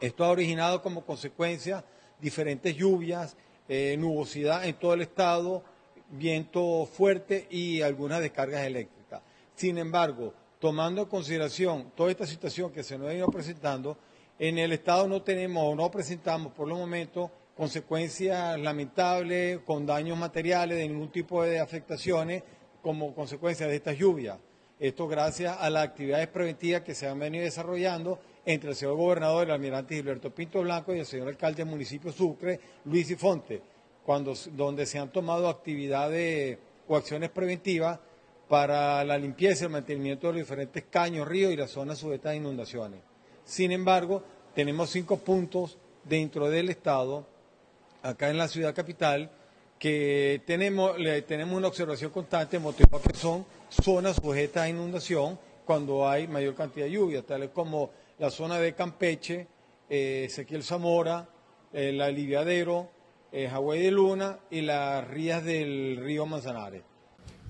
Esto 0.00 0.24
ha 0.24 0.30
originado 0.30 0.80
como 0.80 1.04
consecuencia 1.04 1.84
diferentes 2.18 2.74
lluvias, 2.74 3.36
eh, 3.68 3.94
nubosidad 3.98 4.64
en 4.64 4.76
todo 4.76 4.94
el 4.94 5.02
estado, 5.02 5.62
viento 6.08 6.86
fuerte 6.86 7.46
y 7.50 7.82
algunas 7.82 8.22
descargas 8.22 8.64
eléctricas. 8.64 9.20
Sin 9.56 9.76
embargo, 9.76 10.32
tomando 10.58 11.02
en 11.02 11.08
consideración 11.08 11.92
toda 11.94 12.10
esta 12.10 12.26
situación 12.26 12.72
que 12.72 12.82
se 12.82 12.96
nos 12.96 13.08
ha 13.08 13.14
ido 13.14 13.28
presentando, 13.28 13.98
en 14.38 14.56
el 14.56 14.72
estado 14.72 15.06
no 15.06 15.20
tenemos 15.20 15.62
o 15.70 15.74
no 15.74 15.90
presentamos 15.90 16.54
por 16.54 16.66
los 16.66 16.78
momentos 16.78 17.30
consecuencias 17.56 18.60
lamentables, 18.60 19.60
con 19.60 19.86
daños 19.86 20.18
materiales, 20.18 20.76
de 20.76 20.88
ningún 20.88 21.10
tipo 21.10 21.42
de 21.42 21.58
afectaciones 21.58 22.42
como 22.82 23.14
consecuencia 23.14 23.66
de 23.66 23.76
estas 23.76 23.96
lluvias. 23.96 24.38
Esto 24.78 25.08
gracias 25.08 25.56
a 25.58 25.70
las 25.70 25.84
actividades 25.84 26.28
preventivas 26.28 26.82
que 26.82 26.94
se 26.94 27.08
han 27.08 27.18
venido 27.18 27.44
desarrollando 27.44 28.18
entre 28.44 28.70
el 28.70 28.76
señor 28.76 28.96
gobernador, 28.96 29.46
el 29.46 29.54
almirante 29.54 29.94
Gilberto 29.94 30.34
Pinto 30.34 30.60
Blanco 30.60 30.94
y 30.94 30.98
el 30.98 31.06
señor 31.06 31.28
alcalde 31.28 31.64
del 31.64 31.70
municipio 31.70 32.12
Sucre, 32.12 32.60
Luis 32.84 33.10
Ifonte, 33.10 33.62
cuando, 34.04 34.34
donde 34.52 34.84
se 34.84 34.98
han 34.98 35.10
tomado 35.10 35.48
actividades 35.48 36.58
o 36.86 36.94
acciones 36.94 37.30
preventivas 37.30 37.98
para 38.48 39.02
la 39.02 39.16
limpieza 39.16 39.64
y 39.64 39.66
el 39.66 39.72
mantenimiento 39.72 40.26
de 40.26 40.34
los 40.34 40.42
diferentes 40.42 40.84
caños, 40.90 41.26
ríos 41.26 41.52
y 41.52 41.56
las 41.56 41.70
zonas 41.70 41.98
sujetas 41.98 42.32
a 42.32 42.36
inundaciones. 42.36 43.00
Sin 43.44 43.72
embargo, 43.72 44.22
tenemos 44.54 44.90
cinco 44.90 45.16
puntos 45.16 45.78
dentro 46.04 46.50
del 46.50 46.68
Estado 46.68 47.26
acá 48.06 48.30
en 48.30 48.38
la 48.38 48.48
ciudad 48.48 48.74
capital, 48.74 49.30
que 49.78 50.42
tenemos, 50.46 50.96
tenemos 51.26 51.56
una 51.56 51.68
observación 51.68 52.10
constante, 52.10 52.58
motivado 52.58 53.02
que 53.02 53.16
son 53.16 53.44
zonas 53.68 54.16
sujetas 54.16 54.64
a 54.64 54.68
inundación 54.68 55.38
cuando 55.64 56.08
hay 56.08 56.28
mayor 56.28 56.54
cantidad 56.54 56.86
de 56.86 56.92
lluvia, 56.92 57.22
tales 57.22 57.50
como 57.50 57.90
la 58.18 58.30
zona 58.30 58.58
de 58.58 58.74
Campeche, 58.74 59.48
eh, 59.90 60.24
Ezequiel 60.26 60.62
Zamora, 60.62 61.28
el 61.72 62.00
Aliviadero, 62.00 62.88
eh, 63.32 63.50
de 63.50 63.90
Luna 63.90 64.38
y 64.50 64.62
las 64.62 65.06
rías 65.08 65.44
del 65.44 65.98
río 66.00 66.24
Manzanares. 66.24 66.82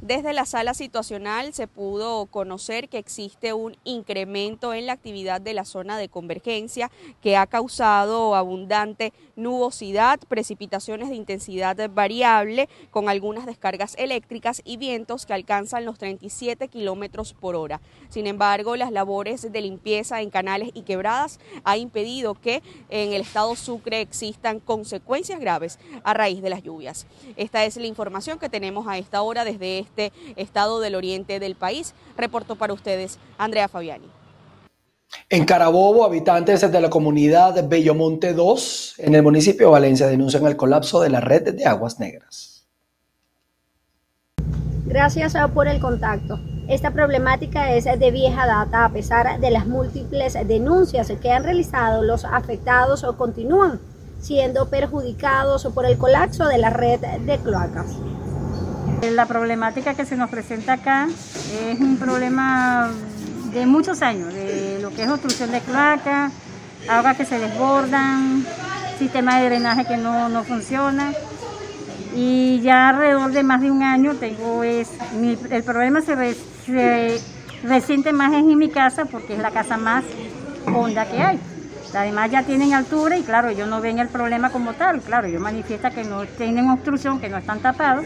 Desde 0.02 0.34
la 0.34 0.44
sala 0.44 0.74
situacional 0.74 1.54
se 1.54 1.66
pudo 1.66 2.26
conocer 2.26 2.90
que 2.90 2.98
existe 2.98 3.54
un 3.54 3.78
incremento 3.82 4.74
en 4.74 4.86
la 4.86 4.92
actividad 4.92 5.40
de 5.40 5.54
la 5.54 5.64
zona 5.64 5.96
de 5.96 6.10
convergencia 6.10 6.90
que 7.22 7.38
ha 7.38 7.46
causado 7.46 8.34
abundante 8.34 9.14
nubosidad, 9.36 10.20
precipitaciones 10.28 11.08
de 11.08 11.16
intensidad 11.16 11.76
variable 11.90 12.68
con 12.90 13.08
algunas 13.08 13.46
descargas 13.46 13.94
eléctricas 13.98 14.60
y 14.66 14.76
vientos 14.76 15.24
que 15.24 15.32
alcanzan 15.32 15.86
los 15.86 15.98
37 15.98 16.68
kilómetros 16.68 17.32
por 17.32 17.56
hora. 17.56 17.80
Sin 18.10 18.26
embargo, 18.26 18.76
las 18.76 18.92
labores 18.92 19.50
de 19.50 19.60
limpieza 19.62 20.20
en 20.20 20.28
canales 20.28 20.70
y 20.74 20.82
quebradas 20.82 21.40
ha 21.64 21.78
impedido 21.78 22.34
que 22.34 22.62
en 22.90 23.14
el 23.14 23.22
estado 23.22 23.56
Sucre 23.56 24.02
existan 24.02 24.60
consecuencias 24.60 25.40
graves 25.40 25.78
a 26.04 26.12
raíz 26.12 26.42
de 26.42 26.50
las 26.50 26.62
lluvias. 26.62 27.06
Esta 27.36 27.64
es 27.64 27.76
la 27.78 27.86
información 27.86 28.38
que 28.38 28.50
tenemos 28.50 28.86
a 28.86 28.98
esta 28.98 29.22
hora 29.22 29.44
desde 29.44 29.78
este 29.78 29.95
estado 30.36 30.80
del 30.80 30.94
oriente 30.94 31.40
del 31.40 31.54
país. 31.54 31.94
Reporto 32.16 32.56
para 32.56 32.72
ustedes 32.72 33.18
Andrea 33.38 33.68
Fabiani. 33.68 34.08
En 35.28 35.44
Carabobo, 35.44 36.04
habitantes 36.04 36.60
de 36.70 36.80
la 36.80 36.90
comunidad 36.90 37.68
Bellomonte 37.68 38.32
2, 38.32 38.94
en 38.98 39.14
el 39.14 39.22
municipio 39.22 39.66
de 39.66 39.72
Valencia, 39.72 40.06
denuncian 40.06 40.46
el 40.46 40.56
colapso 40.56 41.00
de 41.00 41.10
la 41.10 41.20
red 41.20 41.54
de 41.54 41.64
aguas 41.64 41.98
negras. 41.98 42.66
Gracias 44.84 45.34
por 45.52 45.66
el 45.68 45.80
contacto. 45.80 46.38
Esta 46.68 46.90
problemática 46.92 47.72
es 47.72 47.84
de 47.84 48.10
vieja 48.10 48.46
data 48.46 48.84
a 48.84 48.92
pesar 48.92 49.40
de 49.40 49.50
las 49.50 49.66
múltiples 49.66 50.34
denuncias 50.46 51.12
que 51.20 51.30
han 51.30 51.44
realizado 51.44 52.02
los 52.02 52.24
afectados 52.24 53.04
o 53.04 53.16
continúan 53.16 53.80
siendo 54.20 54.68
perjudicados 54.68 55.68
por 55.74 55.86
el 55.86 55.98
colapso 55.98 56.46
de 56.46 56.58
la 56.58 56.70
red 56.70 57.00
de 57.00 57.38
cloacas. 57.38 57.96
La 59.12 59.26
problemática 59.26 59.94
que 59.94 60.04
se 60.04 60.16
nos 60.16 60.30
presenta 60.30 60.74
acá 60.74 61.06
es 61.60 61.78
un 61.78 61.96
problema 61.96 62.90
de 63.52 63.66
muchos 63.66 64.02
años, 64.02 64.32
de 64.34 64.78
lo 64.80 64.90
que 64.90 65.04
es 65.04 65.08
obstrucción 65.08 65.52
de 65.52 65.60
cloaca, 65.60 66.30
aguas 66.88 67.16
que 67.16 67.24
se 67.24 67.38
desbordan, 67.38 68.44
sistema 68.98 69.38
de 69.38 69.46
drenaje 69.46 69.84
que 69.84 69.96
no, 69.96 70.42
funciona. 70.44 71.12
Y 72.14 72.60
ya 72.62 72.88
alrededor 72.88 73.32
de 73.32 73.42
más 73.42 73.60
de 73.60 73.70
un 73.70 73.82
año 73.82 74.14
tengo 74.14 74.64
es, 74.64 74.90
el 75.50 75.62
problema 75.62 76.00
se, 76.00 76.34
se 76.64 77.20
resiente 77.62 78.12
más 78.12 78.32
en 78.32 78.58
mi 78.58 78.70
casa 78.70 79.04
porque 79.04 79.34
es 79.34 79.40
la 79.40 79.50
casa 79.50 79.76
más 79.76 80.04
honda 80.66 81.06
que 81.06 81.22
hay. 81.22 81.40
Además 81.94 82.30
ya 82.30 82.42
tienen 82.42 82.74
altura 82.74 83.16
y 83.16 83.22
claro, 83.22 83.48
ellos 83.48 83.68
no 83.68 83.80
ven 83.80 83.98
el 83.98 84.08
problema 84.08 84.50
como 84.50 84.72
tal, 84.74 85.00
claro, 85.00 85.26
ellos 85.28 85.40
manifiestan 85.40 85.94
que 85.94 86.04
no 86.04 86.24
tienen 86.26 86.68
obstrucción, 86.68 87.20
que 87.20 87.28
no 87.28 87.38
están 87.38 87.60
tapados, 87.60 88.04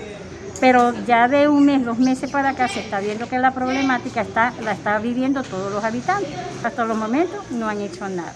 pero 0.61 0.93
ya 1.07 1.27
de 1.27 1.49
un 1.49 1.65
mes, 1.65 1.85
dos 1.85 1.99
meses 1.99 2.31
para 2.31 2.51
acá 2.51 2.69
se 2.69 2.81
está 2.81 3.01
viendo 3.01 3.27
que 3.29 3.39
la 3.39 3.53
problemática 3.53 4.21
está, 4.21 4.53
la 4.63 4.73
está 4.73 4.99
viviendo 4.99 5.43
todos 5.43 5.73
los 5.73 5.83
habitantes. 5.83 6.31
Hasta 6.63 6.85
los 6.85 6.99
momentos 6.99 7.51
no 7.51 7.67
han 7.67 7.81
hecho 7.81 8.07
nada. 8.11 8.35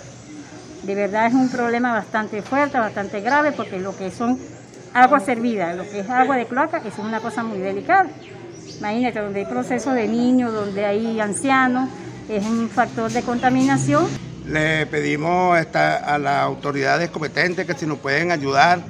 De 0.83 0.95
verdad 0.95 1.27
es 1.27 1.35
un 1.35 1.51
problema 1.51 1.93
bastante 1.93 2.41
fuerte, 2.41 2.79
bastante 2.79 3.21
grave, 3.21 3.53
porque 3.53 3.79
lo 3.79 3.95
que 3.97 4.11
son 4.11 4.39
agua 4.95 5.21
servida, 5.21 5.75
lo 5.75 5.83
que 5.83 6.01
es 6.01 6.09
agua 6.09 6.37
de 6.37 6.47
cloaca, 6.47 6.81
es 6.85 6.99
una 6.99 7.21
cosa 7.21 7.43
muy 7.43 7.59
delicada. 7.59 8.09
Imagínate, 8.79 9.21
donde 9.21 9.41
hay 9.41 9.47
proceso 9.47 9.93
de 9.93 10.09
niños, 10.09 10.53
donde 10.53 10.85
hay 10.85 11.21
ancianos, 11.21 11.91
es 12.29 12.45
un 12.45 12.71
factor 12.71 13.11
de 13.11 13.23
contaminación. 13.23 14.07
Le 14.47 14.87
pedimos 14.87 15.59
a 15.75 16.19
las 16.19 16.43
autoridades 16.43 17.11
competentes 17.11 17.67
que 17.67 17.75
si 17.75 17.87
nos 17.87 17.99
pueden 17.99 18.31
ayudar 18.31 18.81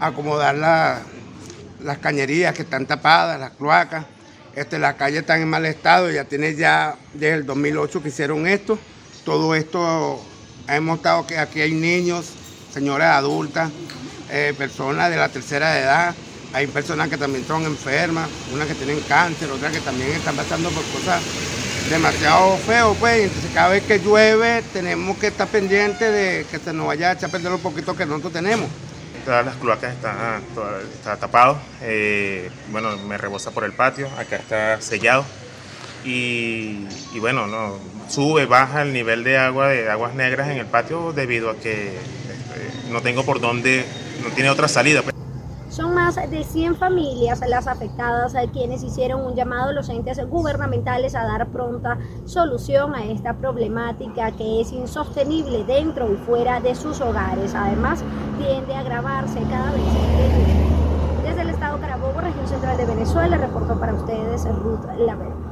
a 0.00 0.06
acomodar 0.06 0.54
la, 0.54 1.00
las 1.86 1.98
cañerías 1.98 2.52
que 2.54 2.62
están 2.62 2.84
tapadas, 2.84 3.38
las 3.38 3.52
cloacas. 3.52 4.04
Este, 4.54 4.78
las 4.78 4.94
calles 4.94 5.20
están 5.20 5.40
en 5.40 5.48
mal 5.48 5.64
estado, 5.66 6.10
ya 6.10 6.24
tiene 6.24 6.54
ya 6.54 6.96
desde 7.12 7.34
el 7.34 7.46
2008 7.46 8.02
que 8.02 8.08
hicieron 8.08 8.46
esto. 8.46 8.78
Todo 9.24 9.54
esto, 9.54 10.20
hemos 10.68 10.96
estado 10.96 11.26
que 11.26 11.38
aquí 11.38 11.60
hay 11.60 11.72
niños, 11.72 12.32
señoras 12.72 13.16
adultas, 13.16 13.70
eh, 14.30 14.54
personas 14.56 15.10
de 15.10 15.16
la 15.16 15.28
tercera 15.28 15.78
edad, 15.78 16.14
hay 16.52 16.66
personas 16.66 17.08
que 17.08 17.18
también 17.18 17.46
son 17.46 17.64
enfermas, 17.64 18.28
unas 18.52 18.66
que 18.66 18.74
tienen 18.74 19.00
cáncer, 19.00 19.50
otras 19.50 19.72
que 19.72 19.80
también 19.80 20.10
están 20.10 20.36
pasando 20.36 20.70
por 20.70 20.84
cosas 20.86 21.22
demasiado 21.90 22.56
feas, 22.58 22.88
pues. 22.98 23.24
Entonces 23.24 23.50
cada 23.52 23.68
vez 23.68 23.84
que 23.84 23.98
llueve 23.98 24.62
tenemos 24.72 25.16
que 25.18 25.28
estar 25.28 25.46
pendientes 25.46 26.10
de 26.10 26.46
que 26.50 26.58
se 26.58 26.72
nos 26.72 26.86
vaya 26.86 27.10
a 27.10 27.12
echar 27.12 27.28
a 27.28 27.32
perder 27.32 27.52
los 27.52 27.60
poquitos 27.60 27.96
que 27.96 28.06
nosotros 28.06 28.32
tenemos. 28.32 28.68
Todas 29.26 29.44
las 29.44 29.56
cloacas 29.56 29.92
están, 29.92 30.40
está 30.94 31.16
tapado, 31.16 31.58
eh, 31.82 32.48
bueno, 32.70 32.96
me 32.96 33.18
rebosa 33.18 33.50
por 33.50 33.64
el 33.64 33.72
patio, 33.72 34.08
acá 34.16 34.36
está 34.36 34.80
sellado 34.80 35.24
y, 36.04 36.86
bueno, 37.18 37.48
no, 37.48 37.76
sube, 38.08 38.46
baja 38.46 38.82
el 38.82 38.92
nivel 38.92 39.24
de 39.24 39.36
agua, 39.36 39.70
de 39.70 39.90
aguas 39.90 40.14
negras 40.14 40.48
en 40.48 40.58
el 40.58 40.66
patio 40.66 41.12
debido 41.12 41.50
a 41.50 41.56
que 41.56 41.88
este, 41.96 42.92
no 42.92 43.02
tengo 43.02 43.24
por 43.24 43.40
dónde, 43.40 43.84
no 44.22 44.30
tiene 44.30 44.48
otra 44.48 44.68
salida. 44.68 45.02
Son 45.76 45.92
más 45.92 46.14
de 46.14 46.42
100 46.42 46.76
familias 46.76 47.42
las 47.46 47.66
afectadas 47.66 48.34
a 48.34 48.46
quienes 48.50 48.82
hicieron 48.82 49.26
un 49.26 49.34
llamado 49.34 49.68
a 49.68 49.72
los 49.74 49.90
entes 49.90 50.18
gubernamentales 50.26 51.14
a 51.14 51.26
dar 51.26 51.48
pronta 51.48 51.98
solución 52.24 52.94
a 52.94 53.04
esta 53.04 53.34
problemática 53.34 54.32
que 54.32 54.62
es 54.62 54.72
insostenible 54.72 55.64
dentro 55.64 56.10
y 56.10 56.16
fuera 56.16 56.60
de 56.60 56.74
sus 56.74 57.02
hogares. 57.02 57.54
Además, 57.54 58.02
tiende 58.38 58.74
a 58.74 58.80
agravarse 58.80 59.38
cada 59.50 59.70
vez 59.72 59.82
Desde 61.22 61.42
el 61.42 61.50
estado 61.50 61.78
Carabobo, 61.78 62.22
región 62.22 62.48
central 62.48 62.78
de 62.78 62.86
Venezuela, 62.86 63.36
reportó 63.36 63.78
para 63.78 63.92
ustedes 63.92 64.48
Ruth 64.48 64.86
Lavero. 64.96 65.45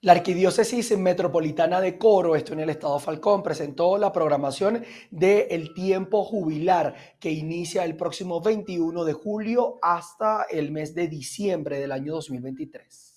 La 0.00 0.12
Arquidiócesis 0.12 0.96
Metropolitana 0.96 1.80
de 1.80 1.98
Coro, 1.98 2.36
esto 2.36 2.52
en 2.52 2.60
el 2.60 2.70
Estado 2.70 3.00
Falcón, 3.00 3.42
presentó 3.42 3.98
la 3.98 4.12
programación 4.12 4.84
de 5.10 5.48
El 5.50 5.74
Tiempo 5.74 6.22
Jubilar, 6.22 6.94
que 7.18 7.32
inicia 7.32 7.84
el 7.84 7.96
próximo 7.96 8.40
21 8.40 9.04
de 9.04 9.12
julio 9.12 9.80
hasta 9.82 10.44
el 10.44 10.70
mes 10.70 10.94
de 10.94 11.08
diciembre 11.08 11.80
del 11.80 11.90
año 11.90 12.12
2023. 12.12 13.07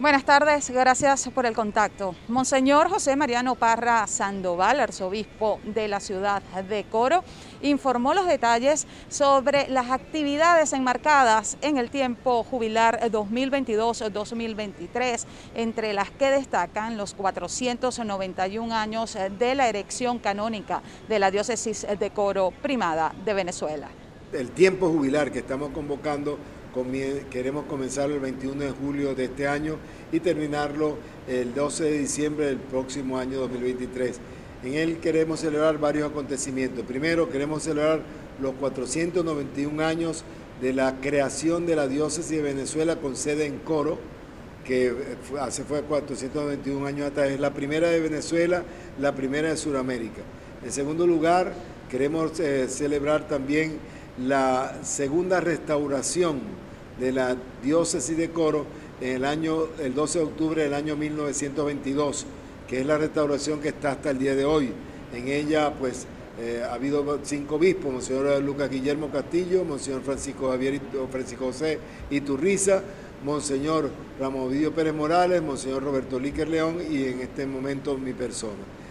Buenas 0.00 0.24
tardes, 0.24 0.70
gracias 0.70 1.28
por 1.28 1.44
el 1.46 1.54
contacto. 1.54 2.16
Monseñor 2.26 2.88
José 2.88 3.14
Mariano 3.14 3.54
Parra 3.54 4.06
Sandoval, 4.06 4.80
arzobispo 4.80 5.60
de 5.64 5.86
la 5.86 6.00
ciudad 6.00 6.42
de 6.42 6.84
Coro, 6.84 7.22
informó 7.60 8.14
los 8.14 8.26
detalles 8.26 8.86
sobre 9.08 9.68
las 9.68 9.90
actividades 9.90 10.72
enmarcadas 10.72 11.58
en 11.60 11.76
el 11.76 11.90
tiempo 11.90 12.42
jubilar 12.42 13.00
2022-2023, 13.12 15.26
entre 15.54 15.92
las 15.92 16.10
que 16.10 16.30
destacan 16.30 16.96
los 16.96 17.12
491 17.14 18.74
años 18.74 19.18
de 19.38 19.54
la 19.54 19.68
erección 19.68 20.18
canónica 20.18 20.80
de 21.08 21.18
la 21.18 21.30
diócesis 21.30 21.86
de 21.98 22.10
Coro 22.10 22.50
primada 22.62 23.14
de 23.24 23.34
Venezuela. 23.34 23.88
El 24.32 24.52
tiempo 24.52 24.88
jubilar 24.88 25.30
que 25.30 25.40
estamos 25.40 25.68
convocando 25.70 26.38
queremos 27.30 27.66
comenzarlo 27.66 28.14
el 28.14 28.20
21 28.20 28.64
de 28.64 28.70
julio 28.70 29.14
de 29.14 29.24
este 29.24 29.46
año 29.46 29.76
y 30.10 30.20
terminarlo 30.20 30.96
el 31.28 31.54
12 31.54 31.84
de 31.84 31.98
diciembre 31.98 32.46
del 32.46 32.56
próximo 32.56 33.18
año 33.18 33.40
2023. 33.40 34.18
En 34.64 34.74
él 34.74 34.98
queremos 34.98 35.40
celebrar 35.40 35.78
varios 35.78 36.10
acontecimientos. 36.10 36.84
Primero, 36.86 37.28
queremos 37.28 37.62
celebrar 37.64 38.00
los 38.40 38.54
491 38.54 39.82
años 39.84 40.24
de 40.62 40.72
la 40.72 41.00
creación 41.00 41.66
de 41.66 41.76
la 41.76 41.88
diócesis 41.88 42.30
de 42.30 42.42
Venezuela 42.42 42.96
con 42.96 43.16
sede 43.16 43.46
en 43.46 43.58
Coro, 43.58 43.98
que 44.64 44.94
hace 45.40 45.64
fue 45.64 45.82
491 45.82 46.86
años 46.86 47.10
atrás. 47.10 47.30
Es 47.30 47.40
la 47.40 47.52
primera 47.52 47.88
de 47.88 48.00
Venezuela, 48.00 48.62
la 48.98 49.14
primera 49.14 49.48
de 49.50 49.56
Sudamérica. 49.56 50.22
En 50.64 50.72
segundo 50.72 51.06
lugar, 51.06 51.52
queremos 51.90 52.38
eh, 52.40 52.68
celebrar 52.68 53.26
también 53.28 53.78
la 54.18 54.80
segunda 54.82 55.40
restauración 55.40 56.40
de 57.00 57.12
la 57.12 57.36
diócesis 57.62 58.16
de 58.16 58.30
Coro 58.30 58.66
en 59.00 59.16
el 59.16 59.24
año 59.24 59.66
el 59.80 59.94
12 59.94 60.18
de 60.18 60.24
octubre 60.24 60.62
del 60.62 60.74
año 60.74 60.96
1922, 60.96 62.26
que 62.68 62.80
es 62.80 62.86
la 62.86 62.98
restauración 62.98 63.60
que 63.60 63.68
está 63.68 63.92
hasta 63.92 64.10
el 64.10 64.18
día 64.18 64.34
de 64.34 64.44
hoy. 64.44 64.72
En 65.14 65.28
ella 65.28 65.72
pues 65.74 66.06
eh, 66.38 66.62
ha 66.64 66.74
habido 66.74 67.18
cinco 67.22 67.56
obispos, 67.56 67.92
Monseñor 67.92 68.42
Lucas 68.42 68.70
Guillermo 68.70 69.10
Castillo, 69.10 69.64
Monseñor 69.64 70.02
Francisco 70.02 70.50
Javier 70.50 70.80
Francisco 71.10 71.46
José 71.46 71.78
Iturriza, 72.10 72.82
Monseñor 73.24 73.90
Ramón 74.18 74.48
Ovidio 74.48 74.72
Pérez 74.72 74.94
Morales, 74.94 75.42
Monseñor 75.42 75.82
Roberto 75.82 76.18
Líquer 76.18 76.48
León 76.48 76.78
y 76.88 77.04
en 77.04 77.20
este 77.20 77.46
momento 77.46 77.96
mi 77.98 78.12
persona. 78.12 78.81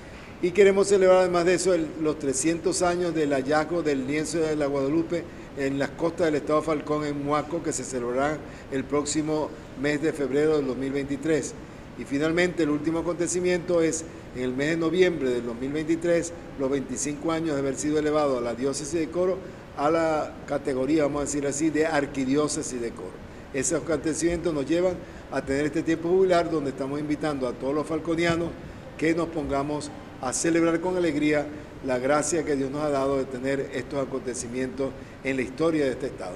Y 0.44 0.52
queremos 0.52 0.88
celebrar 0.88 1.20
además 1.20 1.46
de 1.46 1.54
eso 1.54 1.76
los 2.02 2.18
300 2.18 2.82
años 2.82 3.14
del 3.14 3.32
hallazgo 3.32 3.84
del 3.84 4.08
lienzo 4.08 4.40
de 4.40 4.56
la 4.56 4.66
Guadalupe 4.66 5.24
en 5.56 5.78
las 5.78 5.92
costas 5.92 6.26
del 6.26 6.36
estado 6.36 6.64
Falcón 6.64 7.06
en 7.06 7.24
Muaco, 7.24 7.62
que 7.62 7.72
se 7.72 7.84
celebrará 7.84 8.40
el 8.72 8.84
próximo 8.84 9.52
mes 9.80 10.02
de 10.02 10.12
febrero 10.14 10.58
del 10.58 10.66
2023. 10.66 11.54
Y 12.00 12.06
finalmente 12.06 12.64
el 12.64 12.72
último 12.72 13.00
acontecimiento 13.00 13.84
es 13.84 14.04
en 14.36 14.42
el 14.42 14.54
mes 14.56 14.70
de 14.70 14.78
noviembre 14.78 15.30
del 15.30 15.46
2023, 15.46 16.34
los 16.60 16.72
25 16.72 17.32
años 17.32 17.54
de 17.54 17.60
haber 17.60 17.76
sido 17.76 18.00
elevado 18.00 18.40
a 18.40 18.42
la 18.42 18.56
diócesis 18.56 19.00
de 19.00 19.10
Coro 19.10 19.38
a 19.78 19.92
la 19.92 20.34
categoría, 20.48 21.04
vamos 21.04 21.22
a 21.22 21.26
decir 21.26 21.46
así, 21.46 21.70
de 21.70 21.86
arquidiócesis 21.86 22.82
de 22.82 22.90
Coro. 22.90 23.12
Esos 23.54 23.84
acontecimientos 23.84 24.52
nos 24.56 24.66
llevan 24.66 24.96
a 25.32 25.46
tener 25.46 25.68
este 25.68 25.84
tiempo 25.84 26.10
jubilar 26.10 26.50
donde 26.50 26.72
estamos 26.72 27.00
invitando 27.00 27.48
a 27.48 27.54
todos 27.54 27.76
los 27.76 27.86
falconianos 27.86 28.50
que 28.98 29.14
nos 29.14 29.28
pongamos 29.30 29.92
a 30.22 30.34
celebrar 30.34 30.80
con 30.80 30.98
alegría 30.98 31.46
la 31.86 31.98
gracia 31.98 32.46
que 32.46 32.56
Dios 32.56 32.70
nos 32.72 32.84
ha 32.84 32.90
dado 32.90 33.18
de 33.18 33.26
tener 33.26 33.72
estos 33.74 34.06
acontecimientos 34.06 34.92
en 35.24 35.36
la 35.36 35.42
historia 35.42 35.86
de 35.86 35.92
este 35.92 36.08
Estado. 36.08 36.36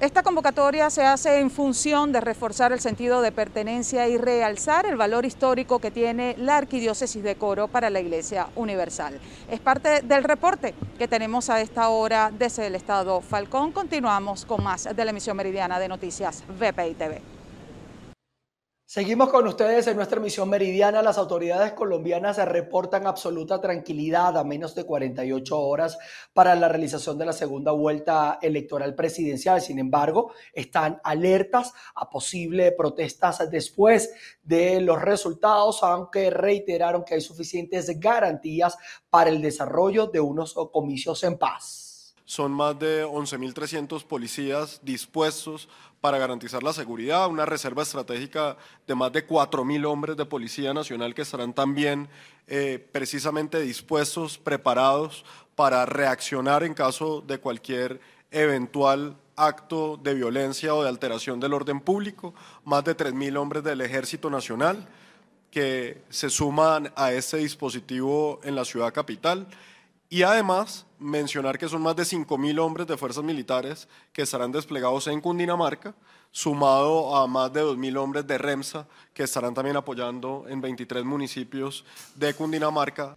Esta 0.00 0.22
convocatoria 0.22 0.88
se 0.88 1.04
hace 1.04 1.40
en 1.40 1.50
función 1.50 2.10
de 2.10 2.22
reforzar 2.22 2.72
el 2.72 2.80
sentido 2.80 3.20
de 3.20 3.32
pertenencia 3.32 4.08
y 4.08 4.16
realzar 4.16 4.86
el 4.86 4.96
valor 4.96 5.26
histórico 5.26 5.78
que 5.78 5.90
tiene 5.90 6.34
la 6.38 6.56
Arquidiócesis 6.56 7.22
de 7.22 7.34
Coro 7.34 7.68
para 7.68 7.90
la 7.90 8.00
Iglesia 8.00 8.48
Universal. 8.56 9.20
Es 9.50 9.60
parte 9.60 10.00
del 10.00 10.24
reporte 10.24 10.74
que 10.98 11.06
tenemos 11.06 11.50
a 11.50 11.60
esta 11.60 11.90
hora 11.90 12.32
desde 12.36 12.68
el 12.68 12.76
Estado 12.76 13.20
Falcón. 13.20 13.72
Continuamos 13.72 14.46
con 14.46 14.64
más 14.64 14.84
de 14.84 15.04
la 15.04 15.10
emisión 15.10 15.36
meridiana 15.36 15.78
de 15.78 15.88
noticias 15.88 16.44
VPI 16.48 16.94
TV. 16.94 17.39
Seguimos 18.92 19.28
con 19.28 19.46
ustedes 19.46 19.86
en 19.86 19.94
nuestra 19.94 20.18
emisión 20.18 20.50
meridiana. 20.50 21.00
Las 21.00 21.16
autoridades 21.16 21.74
colombianas 21.74 22.44
reportan 22.48 23.06
absoluta 23.06 23.60
tranquilidad 23.60 24.36
a 24.36 24.42
menos 24.42 24.74
de 24.74 24.82
48 24.82 25.60
horas 25.60 25.96
para 26.32 26.56
la 26.56 26.68
realización 26.68 27.16
de 27.16 27.24
la 27.24 27.32
segunda 27.32 27.70
vuelta 27.70 28.40
electoral 28.42 28.96
presidencial. 28.96 29.60
Sin 29.60 29.78
embargo, 29.78 30.32
están 30.52 31.00
alertas 31.04 31.72
a 31.94 32.10
posibles 32.10 32.74
protestas 32.76 33.48
después 33.48 34.12
de 34.42 34.80
los 34.80 35.00
resultados, 35.00 35.84
aunque 35.84 36.28
reiteraron 36.30 37.04
que 37.04 37.14
hay 37.14 37.20
suficientes 37.20 38.00
garantías 38.00 38.76
para 39.08 39.30
el 39.30 39.40
desarrollo 39.40 40.08
de 40.08 40.18
unos 40.18 40.56
comicios 40.72 41.22
en 41.22 41.38
paz. 41.38 41.89
Son 42.30 42.52
más 42.52 42.78
de 42.78 43.04
11.300 43.04 44.04
policías 44.04 44.78
dispuestos 44.84 45.68
para 46.00 46.16
garantizar 46.16 46.62
la 46.62 46.72
seguridad, 46.72 47.26
una 47.26 47.44
reserva 47.44 47.82
estratégica 47.82 48.56
de 48.86 48.94
más 48.94 49.10
de 49.10 49.26
4.000 49.26 49.84
hombres 49.84 50.16
de 50.16 50.24
Policía 50.24 50.72
Nacional 50.72 51.12
que 51.12 51.22
estarán 51.22 51.52
también 51.52 52.08
eh, 52.46 52.78
precisamente 52.92 53.58
dispuestos, 53.58 54.38
preparados 54.38 55.24
para 55.56 55.84
reaccionar 55.86 56.62
en 56.62 56.72
caso 56.72 57.20
de 57.20 57.38
cualquier 57.38 58.00
eventual 58.30 59.16
acto 59.34 59.96
de 60.00 60.14
violencia 60.14 60.72
o 60.76 60.84
de 60.84 60.88
alteración 60.88 61.40
del 61.40 61.52
orden 61.52 61.80
público, 61.80 62.32
más 62.64 62.84
de 62.84 62.96
3.000 62.96 63.38
hombres 63.38 63.64
del 63.64 63.80
Ejército 63.80 64.30
Nacional 64.30 64.86
que 65.50 66.04
se 66.10 66.30
suman 66.30 66.92
a 66.94 67.10
este 67.10 67.38
dispositivo 67.38 68.38
en 68.44 68.54
la 68.54 68.64
ciudad 68.64 68.94
capital. 68.94 69.48
Y 70.08 70.22
además 70.22 70.86
mencionar 71.00 71.58
que 71.58 71.68
son 71.68 71.82
más 71.82 71.96
de 71.96 72.04
5.000 72.04 72.60
hombres 72.60 72.86
de 72.86 72.96
fuerzas 72.96 73.24
militares 73.24 73.88
que 74.12 74.22
estarán 74.22 74.52
desplegados 74.52 75.06
en 75.06 75.20
Cundinamarca, 75.20 75.94
sumado 76.30 77.16
a 77.16 77.26
más 77.26 77.52
de 77.52 77.62
2.000 77.62 77.96
hombres 77.98 78.26
de 78.26 78.38
REMSA 78.38 78.86
que 79.14 79.24
estarán 79.24 79.54
también 79.54 79.76
apoyando 79.76 80.44
en 80.48 80.60
23 80.60 81.04
municipios 81.04 81.84
de 82.14 82.34
Cundinamarca. 82.34 83.16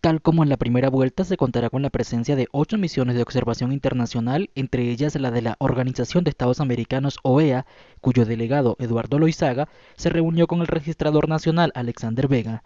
Tal 0.00 0.20
como 0.20 0.42
en 0.42 0.50
la 0.50 0.58
primera 0.58 0.90
vuelta, 0.90 1.24
se 1.24 1.38
contará 1.38 1.70
con 1.70 1.80
la 1.80 1.88
presencia 1.88 2.36
de 2.36 2.46
ocho 2.52 2.76
misiones 2.76 3.16
de 3.16 3.22
observación 3.22 3.72
internacional, 3.72 4.50
entre 4.54 4.90
ellas 4.90 5.14
la 5.14 5.30
de 5.30 5.40
la 5.40 5.56
Organización 5.58 6.24
de 6.24 6.30
Estados 6.30 6.60
Americanos 6.60 7.18
OEA, 7.22 7.64
cuyo 8.02 8.26
delegado 8.26 8.76
Eduardo 8.78 9.18
Loizaga 9.18 9.68
se 9.96 10.10
reunió 10.10 10.46
con 10.46 10.60
el 10.60 10.66
registrador 10.66 11.28
nacional 11.28 11.72
Alexander 11.74 12.28
Vega 12.28 12.62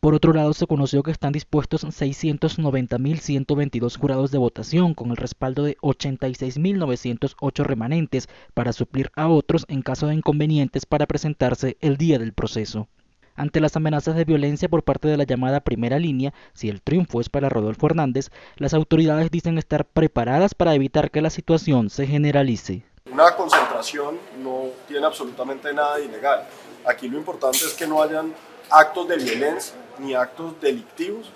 Por 0.00 0.14
otro 0.14 0.32
lado, 0.32 0.52
se 0.52 0.66
conoció 0.66 1.02
que 1.02 1.10
están 1.10 1.32
dispuestos 1.32 1.84
690.122 1.84 3.98
jurados 3.98 4.30
de 4.30 4.38
votación 4.38 4.94
con 4.94 5.10
el 5.10 5.16
respaldo 5.16 5.64
de 5.64 5.76
86.908 5.78 7.64
remanentes 7.64 8.28
para 8.54 8.72
suplir 8.72 9.10
a 9.16 9.26
otros 9.28 9.64
en 9.68 9.82
caso 9.82 10.06
de 10.06 10.14
inconvenientes 10.14 10.86
para 10.86 11.06
presentarse 11.06 11.76
el 11.80 11.96
día 11.96 12.18
del 12.18 12.34
proceso. 12.34 12.88
Ante 13.34 13.60
las 13.60 13.76
amenazas 13.76 14.14
de 14.14 14.24
violencia 14.24 14.68
por 14.68 14.82
parte 14.82 15.08
de 15.08 15.16
la 15.16 15.24
llamada 15.24 15.60
primera 15.60 15.98
línea, 15.98 16.32
si 16.52 16.68
el 16.68 16.82
triunfo 16.82 17.20
es 17.20 17.28
para 17.28 17.48
Rodolfo 17.48 17.86
Hernández, 17.86 18.30
las 18.56 18.74
autoridades 18.74 19.30
dicen 19.30 19.58
estar 19.58 19.86
preparadas 19.86 20.54
para 20.54 20.74
evitar 20.74 21.10
que 21.10 21.20
la 21.20 21.30
situación 21.30 21.90
se 21.90 22.06
generalice. 22.06 22.84
Una 23.10 23.34
concentración 23.34 24.18
no 24.42 24.66
tiene 24.86 25.06
absolutamente 25.06 25.74
nada 25.74 25.96
de 25.96 26.04
ilegal. 26.04 26.46
Aquí 26.86 27.08
lo 27.08 27.18
importante 27.18 27.58
es 27.58 27.74
que 27.74 27.86
no 27.86 28.02
hayan 28.02 28.32
actos 28.70 29.08
de 29.08 29.16
violencia 29.16 29.74
ni 29.98 30.14
actos 30.14 30.60
delictivos 30.60 31.30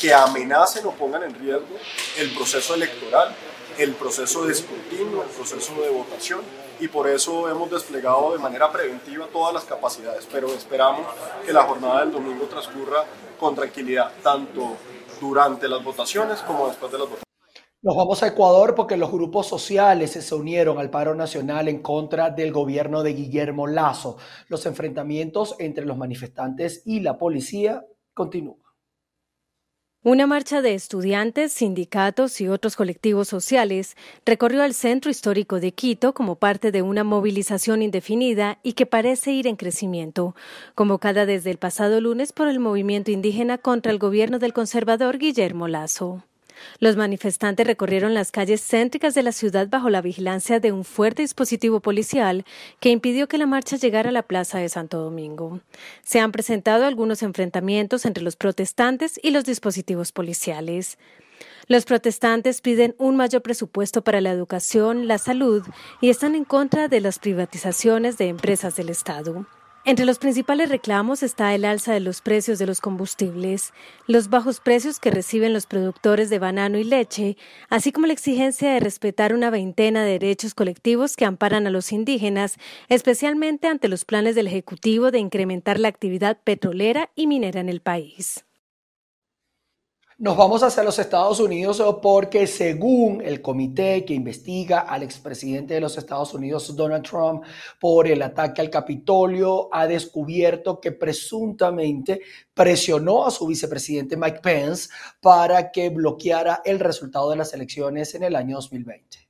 que 0.00 0.12
amenacen 0.12 0.86
o 0.86 0.92
pongan 0.92 1.22
en 1.24 1.34
riesgo 1.34 1.76
el 2.18 2.34
proceso 2.34 2.74
electoral, 2.74 3.34
el 3.78 3.92
proceso 3.92 4.46
de 4.46 4.52
escrutinio, 4.52 5.22
el 5.22 5.28
proceso 5.28 5.74
de 5.80 5.90
votación 5.90 6.40
y 6.80 6.88
por 6.88 7.08
eso 7.08 7.48
hemos 7.48 7.70
desplegado 7.70 8.32
de 8.32 8.38
manera 8.38 8.70
preventiva 8.70 9.26
todas 9.32 9.54
las 9.54 9.64
capacidades, 9.64 10.26
pero 10.30 10.48
esperamos 10.48 11.06
que 11.44 11.52
la 11.52 11.62
jornada 11.62 12.00
del 12.00 12.12
domingo 12.12 12.46
transcurra 12.46 13.04
con 13.38 13.54
tranquilidad, 13.54 14.10
tanto 14.22 14.76
durante 15.20 15.68
las 15.68 15.82
votaciones 15.82 16.40
como 16.40 16.68
después 16.68 16.90
de 16.90 16.98
las 16.98 17.08
votaciones. 17.08 17.24
Nos 17.82 17.96
vamos 17.96 18.22
a 18.22 18.28
Ecuador 18.28 18.74
porque 18.74 18.96
los 18.96 19.12
grupos 19.12 19.46
sociales 19.46 20.12
se 20.12 20.34
unieron 20.34 20.78
al 20.78 20.88
paro 20.88 21.14
nacional 21.14 21.68
en 21.68 21.82
contra 21.82 22.30
del 22.30 22.50
gobierno 22.50 23.02
de 23.02 23.12
Guillermo 23.12 23.66
Lazo. 23.66 24.16
Los 24.48 24.64
enfrentamientos 24.64 25.54
entre 25.58 25.84
los 25.84 25.98
manifestantes 25.98 26.82
y 26.86 27.00
la 27.00 27.18
policía 27.18 27.84
continúan. 28.14 28.64
Una 30.06 30.26
marcha 30.26 30.60
de 30.60 30.74
estudiantes, 30.74 31.50
sindicatos 31.54 32.38
y 32.42 32.48
otros 32.48 32.76
colectivos 32.76 33.26
sociales 33.26 33.96
recorrió 34.26 34.62
el 34.62 34.74
centro 34.74 35.10
histórico 35.10 35.60
de 35.60 35.72
Quito 35.72 36.12
como 36.12 36.34
parte 36.36 36.70
de 36.70 36.82
una 36.82 37.04
movilización 37.04 37.80
indefinida 37.80 38.58
y 38.62 38.74
que 38.74 38.84
parece 38.84 39.32
ir 39.32 39.46
en 39.46 39.56
crecimiento, 39.56 40.36
convocada 40.74 41.24
desde 41.24 41.50
el 41.50 41.56
pasado 41.56 42.02
lunes 42.02 42.34
por 42.34 42.48
el 42.48 42.60
movimiento 42.60 43.12
indígena 43.12 43.56
contra 43.56 43.92
el 43.92 43.98
gobierno 43.98 44.38
del 44.38 44.52
conservador 44.52 45.16
Guillermo 45.16 45.68
Lazo. 45.68 46.22
Los 46.78 46.96
manifestantes 46.96 47.66
recorrieron 47.66 48.14
las 48.14 48.30
calles 48.30 48.62
céntricas 48.62 49.14
de 49.14 49.22
la 49.22 49.32
ciudad 49.32 49.68
bajo 49.68 49.90
la 49.90 50.02
vigilancia 50.02 50.60
de 50.60 50.72
un 50.72 50.84
fuerte 50.84 51.22
dispositivo 51.22 51.80
policial 51.80 52.44
que 52.80 52.90
impidió 52.90 53.28
que 53.28 53.38
la 53.38 53.46
marcha 53.46 53.76
llegara 53.76 54.10
a 54.10 54.12
la 54.12 54.22
plaza 54.22 54.58
de 54.58 54.68
Santo 54.68 54.98
Domingo. 54.98 55.60
Se 56.02 56.20
han 56.20 56.32
presentado 56.32 56.84
algunos 56.84 57.22
enfrentamientos 57.22 58.04
entre 58.06 58.24
los 58.24 58.36
protestantes 58.36 59.18
y 59.22 59.30
los 59.30 59.44
dispositivos 59.44 60.12
policiales. 60.12 60.98
Los 61.66 61.84
protestantes 61.84 62.60
piden 62.60 62.94
un 62.98 63.16
mayor 63.16 63.42
presupuesto 63.42 64.02
para 64.02 64.20
la 64.20 64.30
educación, 64.30 65.08
la 65.08 65.18
salud 65.18 65.62
y 66.00 66.10
están 66.10 66.34
en 66.34 66.44
contra 66.44 66.88
de 66.88 67.00
las 67.00 67.18
privatizaciones 67.18 68.18
de 68.18 68.28
empresas 68.28 68.76
del 68.76 68.90
Estado. 68.90 69.46
Entre 69.86 70.06
los 70.06 70.18
principales 70.18 70.70
reclamos 70.70 71.22
está 71.22 71.54
el 71.54 71.66
alza 71.66 71.92
de 71.92 72.00
los 72.00 72.22
precios 72.22 72.58
de 72.58 72.64
los 72.64 72.80
combustibles, 72.80 73.74
los 74.06 74.30
bajos 74.30 74.60
precios 74.60 74.98
que 74.98 75.10
reciben 75.10 75.52
los 75.52 75.66
productores 75.66 76.30
de 76.30 76.38
banano 76.38 76.78
y 76.78 76.84
leche, 76.84 77.36
así 77.68 77.92
como 77.92 78.06
la 78.06 78.14
exigencia 78.14 78.72
de 78.72 78.80
respetar 78.80 79.34
una 79.34 79.50
veintena 79.50 80.02
de 80.02 80.12
derechos 80.12 80.54
colectivos 80.54 81.16
que 81.16 81.26
amparan 81.26 81.66
a 81.66 81.70
los 81.70 81.92
indígenas, 81.92 82.56
especialmente 82.88 83.66
ante 83.66 83.88
los 83.88 84.06
planes 84.06 84.34
del 84.34 84.46
Ejecutivo 84.46 85.10
de 85.10 85.18
incrementar 85.18 85.78
la 85.78 85.88
actividad 85.88 86.38
petrolera 86.42 87.10
y 87.14 87.26
minera 87.26 87.60
en 87.60 87.68
el 87.68 87.82
país. 87.82 88.46
Nos 90.16 90.36
vamos 90.36 90.62
hacia 90.62 90.84
los 90.84 91.00
Estados 91.00 91.40
Unidos 91.40 91.82
porque 92.00 92.46
según 92.46 93.20
el 93.20 93.42
comité 93.42 94.04
que 94.04 94.14
investiga 94.14 94.78
al 94.78 95.02
expresidente 95.02 95.74
de 95.74 95.80
los 95.80 95.98
Estados 95.98 96.32
Unidos, 96.34 96.76
Donald 96.76 97.04
Trump, 97.04 97.42
por 97.80 98.06
el 98.06 98.22
ataque 98.22 98.60
al 98.60 98.70
Capitolio, 98.70 99.68
ha 99.72 99.88
descubierto 99.88 100.80
que 100.80 100.92
presuntamente 100.92 102.20
presionó 102.54 103.26
a 103.26 103.32
su 103.32 103.48
vicepresidente 103.48 104.16
Mike 104.16 104.38
Pence 104.40 104.88
para 105.20 105.72
que 105.72 105.88
bloqueara 105.88 106.62
el 106.64 106.78
resultado 106.78 107.30
de 107.30 107.36
las 107.36 107.52
elecciones 107.52 108.14
en 108.14 108.22
el 108.22 108.36
año 108.36 108.54
2020. 108.54 109.23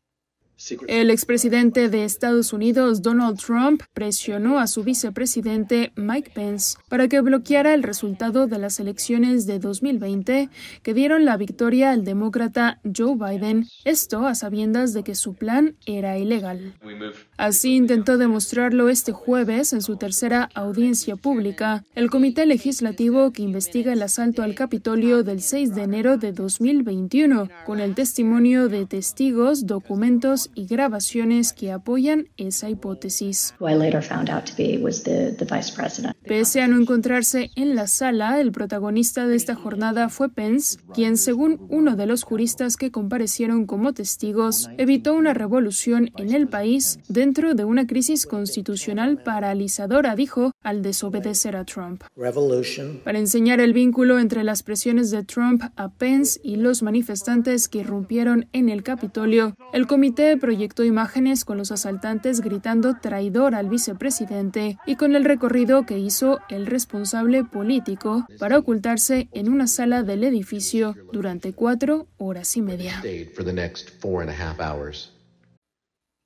El 0.88 1.11
expresidente 1.11 1.88
de 1.88 2.05
Estados 2.05 2.53
Unidos, 2.53 3.03
Donald 3.03 3.38
Trump, 3.38 3.83
presionó 3.92 4.59
a 4.59 4.66
su 4.66 4.83
vicepresidente 4.83 5.92
Mike 5.96 6.33
Pence 6.35 6.77
para 6.88 7.09
que 7.09 7.20
bloqueara 7.20 7.74
el 7.74 7.83
resultado 7.83 8.46
de 8.46 8.59
las 8.59 8.81
elecciones 8.81 9.46
de 9.46 9.59
2020 9.59 10.48
que 10.83 10.94
dieron 10.94 11.24
la 11.24 11.37
victoria 11.37 11.90
al 11.90 12.05
demócrata 12.05 12.81
Joe 12.85 13.16
Biden, 13.16 13.66
esto 13.85 14.27
a 14.27 14.35
sabiendas 14.35 14.92
de 14.92 15.03
que 15.03 15.14
su 15.14 15.35
plan 15.35 15.77
era 15.87 16.18
ilegal. 16.18 16.74
Así 17.37 17.74
intentó 17.74 18.16
demostrarlo 18.16 18.88
este 18.88 19.12
jueves 19.12 19.72
en 19.72 19.83
su 19.83 19.96
tercera 19.96 20.48
audiencia 20.55 21.16
pública, 21.16 21.85
el 21.94 22.11
comité 22.11 22.46
legislativo 22.46 23.33
que 23.33 23.42
investiga 23.42 23.92
el 23.92 24.03
asalto 24.03 24.42
al 24.42 24.55
Capitolio 24.55 25.22
del 25.22 25.42
6 25.42 25.74
de 25.74 25.83
enero 25.83 26.16
de 26.16 26.33
2021, 26.33 27.48
con 27.66 27.81
el 27.81 27.94
testimonio 27.94 28.68
de 28.68 28.87
testigos, 28.87 29.66
documentos 29.66 30.50
y 30.54 30.66
grabaciones 30.66 31.52
que 31.52 31.72
apoyan 31.72 32.28
esa 32.36 32.70
hipótesis. 32.70 33.54
Pese 36.26 36.60
a 36.60 36.68
no 36.68 36.80
encontrarse 36.80 37.50
en 37.56 37.74
la 37.74 37.86
sala, 37.86 38.40
el 38.40 38.52
protagonista 38.52 39.26
de 39.26 39.36
esta 39.36 39.54
jornada 39.54 40.08
fue 40.08 40.28
Pence, 40.28 40.78
quien, 40.94 41.16
según 41.16 41.66
uno 41.68 41.96
de 41.96 42.06
los 42.06 42.22
juristas 42.22 42.76
que 42.76 42.90
comparecieron 42.90 43.66
como 43.66 43.92
testigos, 43.92 44.68
evitó 44.78 45.14
una 45.14 45.34
revolución 45.34 46.10
en 46.16 46.34
el 46.34 46.48
país 46.48 46.98
dentro 47.08 47.54
de 47.54 47.64
una 47.64 47.86
crisis 47.86 48.26
constitucional 48.26 49.22
paralizadora, 49.22 50.14
dijo, 50.16 50.52
al 50.62 50.82
desobedecer 50.82 51.56
a 51.56 51.64
Trump. 51.64 52.04
Para 53.04 53.18
enseñar 53.18 53.60
el 53.60 53.72
vínculo 53.72 54.18
entre 54.18 54.44
las 54.44 54.62
presiones 54.62 55.10
de 55.10 55.24
Trump 55.24 55.62
a 55.76 55.88
Pence 55.88 56.40
y 56.42 56.56
los 56.56 56.82
manifestantes 56.82 57.68
que 57.68 57.78
irrumpieron 57.78 58.46
en 58.52 58.68
el 58.68 58.82
Capitolio, 58.82 59.54
el 59.72 59.86
comité 59.86 60.36
proyectó 60.44 60.85
imágenes 60.85 61.46
con 61.46 61.57
los 61.57 61.72
asaltantes 61.72 62.42
gritando 62.42 62.98
traidor 63.00 63.54
al 63.54 63.70
vicepresidente 63.70 64.76
y 64.85 64.96
con 64.96 65.16
el 65.16 65.24
recorrido 65.24 65.87
que 65.87 65.98
hizo 65.98 66.38
el 66.50 66.66
responsable 66.66 67.44
político 67.44 68.26
para 68.38 68.59
ocultarse 68.59 69.30
en 69.33 69.48
una 69.48 69.66
sala 69.66 70.02
del 70.02 70.22
edificio 70.22 70.96
durante 71.14 71.54
cuatro 71.54 72.09
horas 72.18 72.59
y 72.59 72.61
media. 72.61 73.02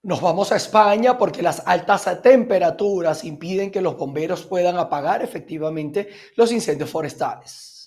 Nos 0.02 0.20
vamos 0.20 0.50
a 0.50 0.56
España 0.56 1.16
porque 1.16 1.40
las 1.40 1.62
altas 1.64 2.20
temperaturas 2.20 3.22
impiden 3.22 3.70
que 3.70 3.80
los 3.80 3.96
bomberos 3.96 4.44
puedan 4.44 4.78
apagar 4.78 5.22
efectivamente 5.22 6.08
los 6.34 6.50
incendios 6.50 6.90
forestales. 6.90 7.77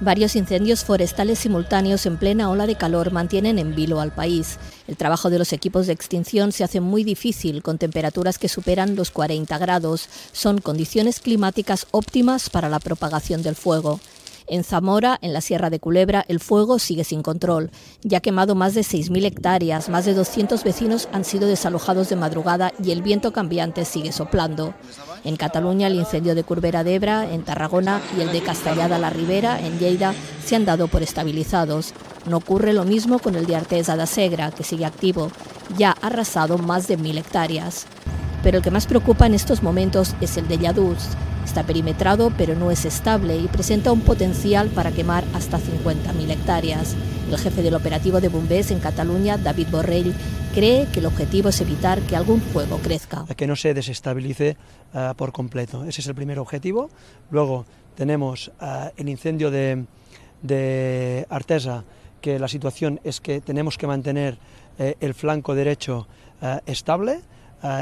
Varios 0.00 0.34
incendios 0.34 0.84
forestales 0.84 1.38
simultáneos 1.38 2.04
en 2.04 2.16
plena 2.16 2.50
ola 2.50 2.66
de 2.66 2.74
calor 2.74 3.12
mantienen 3.12 3.60
en 3.60 3.76
vilo 3.76 4.00
al 4.00 4.12
país. 4.12 4.58
El 4.88 4.96
trabajo 4.96 5.30
de 5.30 5.38
los 5.38 5.52
equipos 5.52 5.86
de 5.86 5.92
extinción 5.92 6.50
se 6.50 6.64
hace 6.64 6.80
muy 6.80 7.04
difícil 7.04 7.62
con 7.62 7.78
temperaturas 7.78 8.38
que 8.38 8.48
superan 8.48 8.96
los 8.96 9.12
40 9.12 9.56
grados. 9.58 10.08
Son 10.32 10.60
condiciones 10.60 11.20
climáticas 11.20 11.86
óptimas 11.92 12.50
para 12.50 12.68
la 12.68 12.80
propagación 12.80 13.42
del 13.42 13.54
fuego. 13.54 14.00
En 14.46 14.62
Zamora, 14.62 15.18
en 15.22 15.32
la 15.32 15.40
Sierra 15.40 15.70
de 15.70 15.80
Culebra, 15.80 16.24
el 16.28 16.38
fuego 16.38 16.78
sigue 16.78 17.04
sin 17.04 17.22
control. 17.22 17.70
Ya 18.02 18.18
ha 18.18 18.20
quemado 18.20 18.54
más 18.54 18.74
de 18.74 18.82
6.000 18.82 19.24
hectáreas, 19.24 19.88
más 19.88 20.04
de 20.04 20.12
200 20.12 20.62
vecinos 20.64 21.08
han 21.12 21.24
sido 21.24 21.48
desalojados 21.48 22.10
de 22.10 22.16
madrugada 22.16 22.72
y 22.82 22.90
el 22.90 23.00
viento 23.00 23.32
cambiante 23.32 23.86
sigue 23.86 24.12
soplando. 24.12 24.74
En 25.24 25.36
Cataluña, 25.36 25.86
el 25.86 25.94
incendio 25.94 26.34
de 26.34 26.44
Curbera 26.44 26.84
d'Ebra, 26.84 27.32
en 27.32 27.42
Tarragona, 27.42 28.02
y 28.18 28.20
el 28.20 28.32
de 28.32 28.42
Castellada 28.42 28.98
la 28.98 29.08
Ribera, 29.08 29.58
en 29.58 29.78
Lleida, 29.78 30.14
se 30.44 30.56
han 30.56 30.66
dado 30.66 30.88
por 30.88 31.02
estabilizados. 31.02 31.94
No 32.26 32.36
ocurre 32.36 32.74
lo 32.74 32.84
mismo 32.84 33.18
con 33.18 33.36
el 33.36 33.46
de 33.46 33.56
Artesa 33.56 33.96
da 33.96 34.06
Segra, 34.06 34.50
que 34.50 34.64
sigue 34.64 34.84
activo. 34.84 35.30
Ya 35.78 35.96
ha 36.02 36.08
arrasado 36.08 36.58
más 36.58 36.86
de 36.86 36.98
1.000 36.98 37.18
hectáreas. 37.18 37.86
Pero 38.44 38.58
el 38.58 38.62
que 38.62 38.70
más 38.70 38.86
preocupa 38.86 39.26
en 39.26 39.32
estos 39.32 39.62
momentos 39.62 40.14
es 40.20 40.36
el 40.36 40.46
de 40.46 40.58
Lladuz. 40.58 40.98
Está 41.44 41.62
perimetrado 41.62 42.30
pero 42.36 42.54
no 42.54 42.70
es 42.70 42.84
estable 42.84 43.38
y 43.38 43.48
presenta 43.48 43.90
un 43.90 44.02
potencial 44.02 44.68
para 44.68 44.92
quemar 44.92 45.24
hasta 45.32 45.58
50.000 45.58 46.30
hectáreas. 46.30 46.94
El 47.30 47.38
jefe 47.38 47.62
del 47.62 47.74
operativo 47.74 48.20
de 48.20 48.28
Bombés 48.28 48.70
en 48.70 48.80
Cataluña, 48.80 49.38
David 49.38 49.68
Borrell, 49.70 50.14
cree 50.54 50.86
que 50.92 51.00
el 51.00 51.06
objetivo 51.06 51.48
es 51.48 51.60
evitar 51.62 52.00
que 52.02 52.16
algún 52.16 52.42
fuego 52.42 52.78
crezca. 52.78 53.24
Que 53.34 53.46
no 53.46 53.56
se 53.56 53.72
desestabilice 53.72 54.58
uh, 54.92 55.14
por 55.14 55.32
completo. 55.32 55.84
Ese 55.84 56.02
es 56.02 56.06
el 56.06 56.14
primer 56.14 56.38
objetivo. 56.38 56.90
Luego 57.30 57.64
tenemos 57.96 58.52
uh, 58.60 58.90
el 58.98 59.08
incendio 59.08 59.50
de, 59.50 59.86
de, 60.42 61.26
Artesa, 61.30 61.84
que 62.20 62.38
la 62.38 62.48
situación 62.48 63.00
es 63.04 63.22
que 63.22 63.40
tenemos 63.40 63.78
que 63.78 63.86
mantener 63.86 64.38
uh, 64.78 64.92
el 65.00 65.14
flanco 65.14 65.54
derecho 65.54 66.06
estable, 66.66 67.22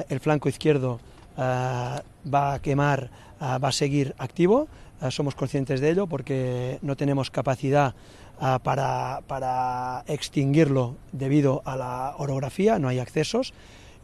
el 0.09 0.21
flanco 0.21 0.49
izquierdo 0.49 1.01
va 1.39 2.55
a 2.55 2.59
quemar, 2.61 3.11
va 3.41 3.69
a 3.69 3.73
seguir 3.73 4.15
activo 4.19 4.69
somos 5.11 5.35
conscientes 5.35 5.81
de 5.81 5.91
ello 5.91 6.07
porque 6.07 6.79
no 6.83 6.97
tenemos 6.97 7.31
capacidad 7.31 7.95
para, 8.63 9.21
para 9.27 10.05
extinguirlo 10.07 10.97
debido 11.13 11.63
a 11.65 11.77
la 11.77 12.15
orografía, 12.19 12.79
no 12.79 12.89
hay 12.89 12.99
accesos 12.99 13.53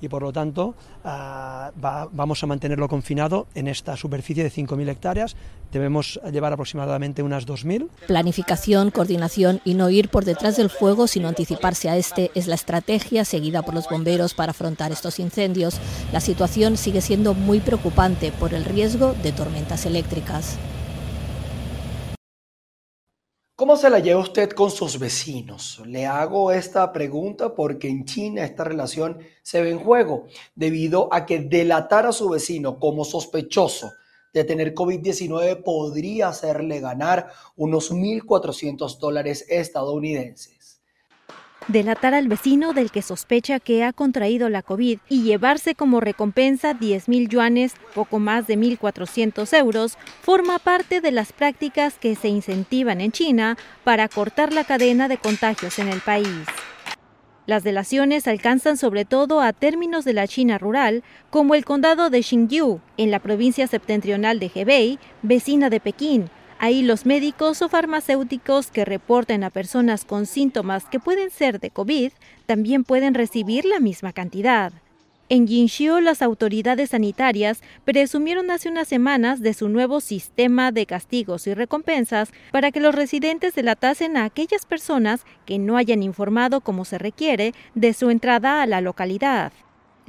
y 0.01 0.09
por 0.09 0.23
lo 0.23 0.33
tanto 0.33 0.75
ah, 1.05 1.73
vamos 1.77 2.43
a 2.43 2.47
mantenerlo 2.47 2.89
confinado 2.89 3.47
en 3.55 3.69
esta 3.69 3.97
superficie 3.97 4.45
de 4.45 4.51
5.000 4.51 4.89
hectáreas. 4.89 5.37
Debemos 5.73 6.21
llevar 6.33 6.53
aproximadamente 6.53 7.23
unas 7.23 7.47
2.000. 7.47 7.89
Planificación, 8.07 8.91
coordinación 8.91 9.61
y 9.65 9.75
no 9.75 9.91
ir 9.91 10.09
por 10.09 10.25
detrás 10.25 10.57
del 10.57 10.71
fuego, 10.71 11.07
sino 11.07 11.29
anticiparse 11.29 11.91
a 11.91 11.97
este 11.97 12.31
es 12.35 12.47
la 12.47 12.55
estrategia 12.55 13.25
seguida 13.25 13.63
por 13.63 13.75
los 13.75 13.89
bomberos 13.89 14.35
para 14.35 14.51
afrontar 14.51 14.93
estos 14.93 15.19
incendios. 15.19 15.79
La 16.13 16.21
situación 16.21 16.77
sigue 16.77 17.01
siendo 17.01 17.35
muy 17.35 17.61
preocupante 17.61 18.33
por 18.33 18.55
el 18.55 18.65
riesgo 18.65 19.15
de 19.23 19.33
tormentas 19.33 19.85
eléctricas. 19.87 20.59
¿Cómo 23.59 23.77
se 23.77 23.91
la 23.91 23.99
lleva 23.99 24.21
usted 24.21 24.51
con 24.51 24.71
sus 24.71 25.01
vecinos? 25.01 25.83
Le 25.85 26.07
hago 26.07 26.53
esta 26.53 26.93
pregunta 26.93 27.57
porque 27.57 27.89
en 27.89 28.05
China 28.05 28.45
esta 28.45 28.63
relación 28.63 29.19
se 29.43 29.61
ve 29.61 29.71
en 29.71 29.81
juego 29.81 30.29
debido 30.55 31.13
a 31.13 31.27
que 31.27 31.41
delatar 31.41 32.07
a 32.07 32.13
su 32.13 32.29
vecino 32.29 32.79
como 32.79 33.05
sospechoso 33.05 33.91
de 34.33 34.45
tener 34.45 34.77
COVID-19 34.77 35.65
podría 35.65 36.29
hacerle 36.29 36.79
ganar 36.79 37.33
unos 37.57 37.91
1.400 37.91 38.97
dólares 39.01 39.45
estadounidenses 39.49 40.58
delatar 41.69 42.15
al 42.15 42.29
vecino 42.29 42.73
del 42.73 42.91
que 42.91 43.03
sospecha 43.03 43.61
que 43.61 43.85
ha 43.85 43.93
contraído 43.93 44.49
la 44.49 44.63
COVID 44.63 44.99
y 45.09 45.23
llevarse 45.23 45.75
como 45.75 46.01
recompensa 46.01 46.75
10 46.75 47.09
mil 47.09 47.29
yuanes, 47.29 47.75
poco 47.95 48.19
más 48.19 48.47
de 48.47 48.59
1.400 48.59 49.57
euros, 49.57 49.99
forma 50.23 50.59
parte 50.59 51.01
de 51.01 51.13
las 51.13 51.33
prácticas 51.33 51.99
que 51.99 52.15
se 52.15 52.29
incentivan 52.29 53.01
en 53.01 53.13
China 53.13 53.57
para 53.85 54.09
cortar 54.09 54.53
la 54.53 54.65
cadena 54.65 55.09
de 55.09 55.19
contagios 55.19 55.79
en 55.79 55.89
el 55.89 56.01
país. 56.01 56.27
Las 57.47 57.65
delaciones 57.65 58.29
alcanzan 58.29 58.77
sobre 58.77 59.07
todo 59.07 59.41
a 59.41 59.55
términos 59.55 60.05
de 60.05 60.13
la 60.13 60.29
China 60.29 60.59
rural, 60.59 61.03
como 61.31 61.55
el 61.55 61.65
condado 61.65 62.11
de 62.11 62.23
Xinjiu, 62.23 62.81
en 62.99 63.11
la 63.11 63.21
provincia 63.21 63.67
septentrional 63.67 64.39
de 64.39 64.51
Hebei, 64.55 64.99
vecina 65.23 65.71
de 65.71 65.81
Pekín, 65.81 66.31
Ahí 66.61 66.83
los 66.83 67.07
médicos 67.07 67.63
o 67.63 67.69
farmacéuticos 67.69 68.73
que 68.73 68.85
reporten 68.85 69.45
a 69.45 69.51
personas 69.51 70.05
con 70.05 70.27
síntomas 70.27 70.87
que 70.87 70.99
pueden 70.99 71.31
ser 71.31 71.61
de 71.61 71.71
COVID 71.71 72.11
también 72.47 72.83
pueden 72.83 73.15
recibir 73.15 73.65
la 73.65 73.79
misma 73.79 74.13
cantidad. 74.13 74.73
En 75.31 75.47
Jinxiu, 75.47 76.01
las 76.01 76.21
autoridades 76.23 76.91
sanitarias 76.91 77.61
presumieron 77.85 78.51
hace 78.51 78.71
unas 78.71 78.89
semanas 78.89 79.41
de 79.41 79.55
su 79.55 79.69
nuevo 79.69 80.01
sistema 80.01 80.73
de 80.73 80.87
castigos 80.87 81.47
y 81.47 81.55
recompensas 81.55 82.31
para 82.51 82.73
que 82.73 82.81
los 82.81 82.95
residentes 82.95 83.55
delatasen 83.55 84.17
a 84.17 84.25
aquellas 84.25 84.65
personas 84.65 85.27
que 85.45 85.59
no 85.59 85.77
hayan 85.77 86.03
informado 86.03 86.61
como 86.63 86.85
se 86.85 86.99
requiere 86.99 87.53
de 87.75 87.93
su 87.93 88.11
entrada 88.11 88.63
a 88.63 88.67
la 88.67 88.81
localidad. 88.81 89.53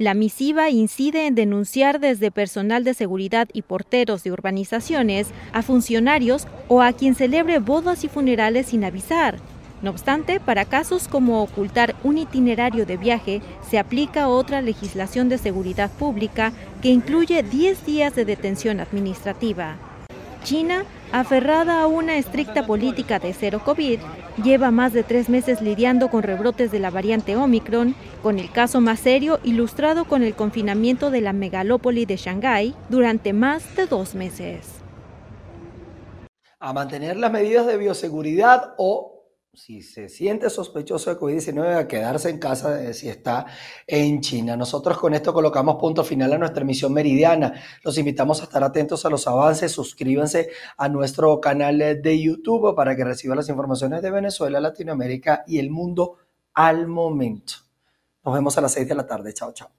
La 0.00 0.14
misiva 0.14 0.70
incide 0.70 1.26
en 1.26 1.34
denunciar 1.34 2.00
desde 2.00 2.30
personal 2.30 2.84
de 2.84 2.94
seguridad 2.94 3.48
y 3.52 3.60
porteros 3.60 4.24
de 4.24 4.32
urbanizaciones 4.32 5.28
a 5.52 5.60
funcionarios 5.60 6.46
o 6.68 6.80
a 6.80 6.94
quien 6.94 7.14
celebre 7.14 7.58
bodas 7.58 8.02
y 8.02 8.08
funerales 8.08 8.68
sin 8.68 8.82
avisar. 8.82 9.36
No 9.82 9.90
obstante, 9.90 10.40
para 10.40 10.64
casos 10.64 11.06
como 11.06 11.42
ocultar 11.42 11.96
un 12.02 12.16
itinerario 12.16 12.86
de 12.86 12.96
viaje, 12.96 13.42
se 13.68 13.78
aplica 13.78 14.28
otra 14.28 14.62
legislación 14.62 15.28
de 15.28 15.36
seguridad 15.36 15.90
pública 15.90 16.54
que 16.80 16.88
incluye 16.88 17.42
10 17.42 17.84
días 17.84 18.14
de 18.14 18.24
detención 18.24 18.80
administrativa. 18.80 19.76
China, 20.44 20.84
aferrada 21.12 21.82
a 21.82 21.86
una 21.86 22.16
estricta 22.16 22.66
política 22.66 23.18
de 23.18 23.34
cero 23.34 23.60
COVID, 23.62 24.00
lleva 24.42 24.70
más 24.70 24.92
de 24.92 25.02
tres 25.02 25.28
meses 25.28 25.60
lidiando 25.60 26.08
con 26.08 26.22
rebrotes 26.22 26.70
de 26.70 26.78
la 26.78 26.90
variante 26.90 27.36
Omicron, 27.36 27.94
con 28.22 28.38
el 28.38 28.50
caso 28.50 28.80
más 28.80 29.00
serio 29.00 29.40
ilustrado 29.44 30.04
con 30.04 30.22
el 30.22 30.34
confinamiento 30.34 31.10
de 31.10 31.20
la 31.20 31.32
megalópoli 31.32 32.06
de 32.06 32.16
Shanghái 32.16 32.74
durante 32.88 33.32
más 33.32 33.76
de 33.76 33.86
dos 33.86 34.14
meses. 34.14 34.68
A 36.58 36.72
mantener 36.72 37.16
las 37.16 37.32
medidas 37.32 37.66
de 37.66 37.76
bioseguridad 37.76 38.74
o 38.76 39.19
si 39.52 39.82
se 39.82 40.08
siente 40.08 40.48
sospechoso 40.48 41.10
de 41.10 41.20
COVID-19, 41.20 41.76
a 41.76 41.88
quedarse 41.88 42.30
en 42.30 42.38
casa 42.38 42.92
si 42.92 43.08
está 43.08 43.46
en 43.86 44.20
China. 44.20 44.56
Nosotros 44.56 44.98
con 44.98 45.12
esto 45.12 45.32
colocamos 45.32 45.76
punto 45.76 46.04
final 46.04 46.32
a 46.32 46.38
nuestra 46.38 46.62
emisión 46.62 46.92
meridiana. 46.92 47.52
Los 47.82 47.98
invitamos 47.98 48.40
a 48.40 48.44
estar 48.44 48.62
atentos 48.62 49.04
a 49.04 49.10
los 49.10 49.26
avances. 49.26 49.72
Suscríbanse 49.72 50.50
a 50.76 50.88
nuestro 50.88 51.40
canal 51.40 51.78
de 51.78 52.22
YouTube 52.22 52.74
para 52.74 52.96
que 52.96 53.04
reciban 53.04 53.36
las 53.36 53.48
informaciones 53.48 54.02
de 54.02 54.10
Venezuela, 54.10 54.60
Latinoamérica 54.60 55.44
y 55.46 55.58
el 55.58 55.70
mundo 55.70 56.16
al 56.54 56.86
momento. 56.86 57.54
Nos 58.24 58.34
vemos 58.34 58.56
a 58.56 58.60
las 58.60 58.72
6 58.72 58.88
de 58.88 58.94
la 58.94 59.06
tarde. 59.06 59.32
Chao, 59.34 59.52
chao. 59.52 59.70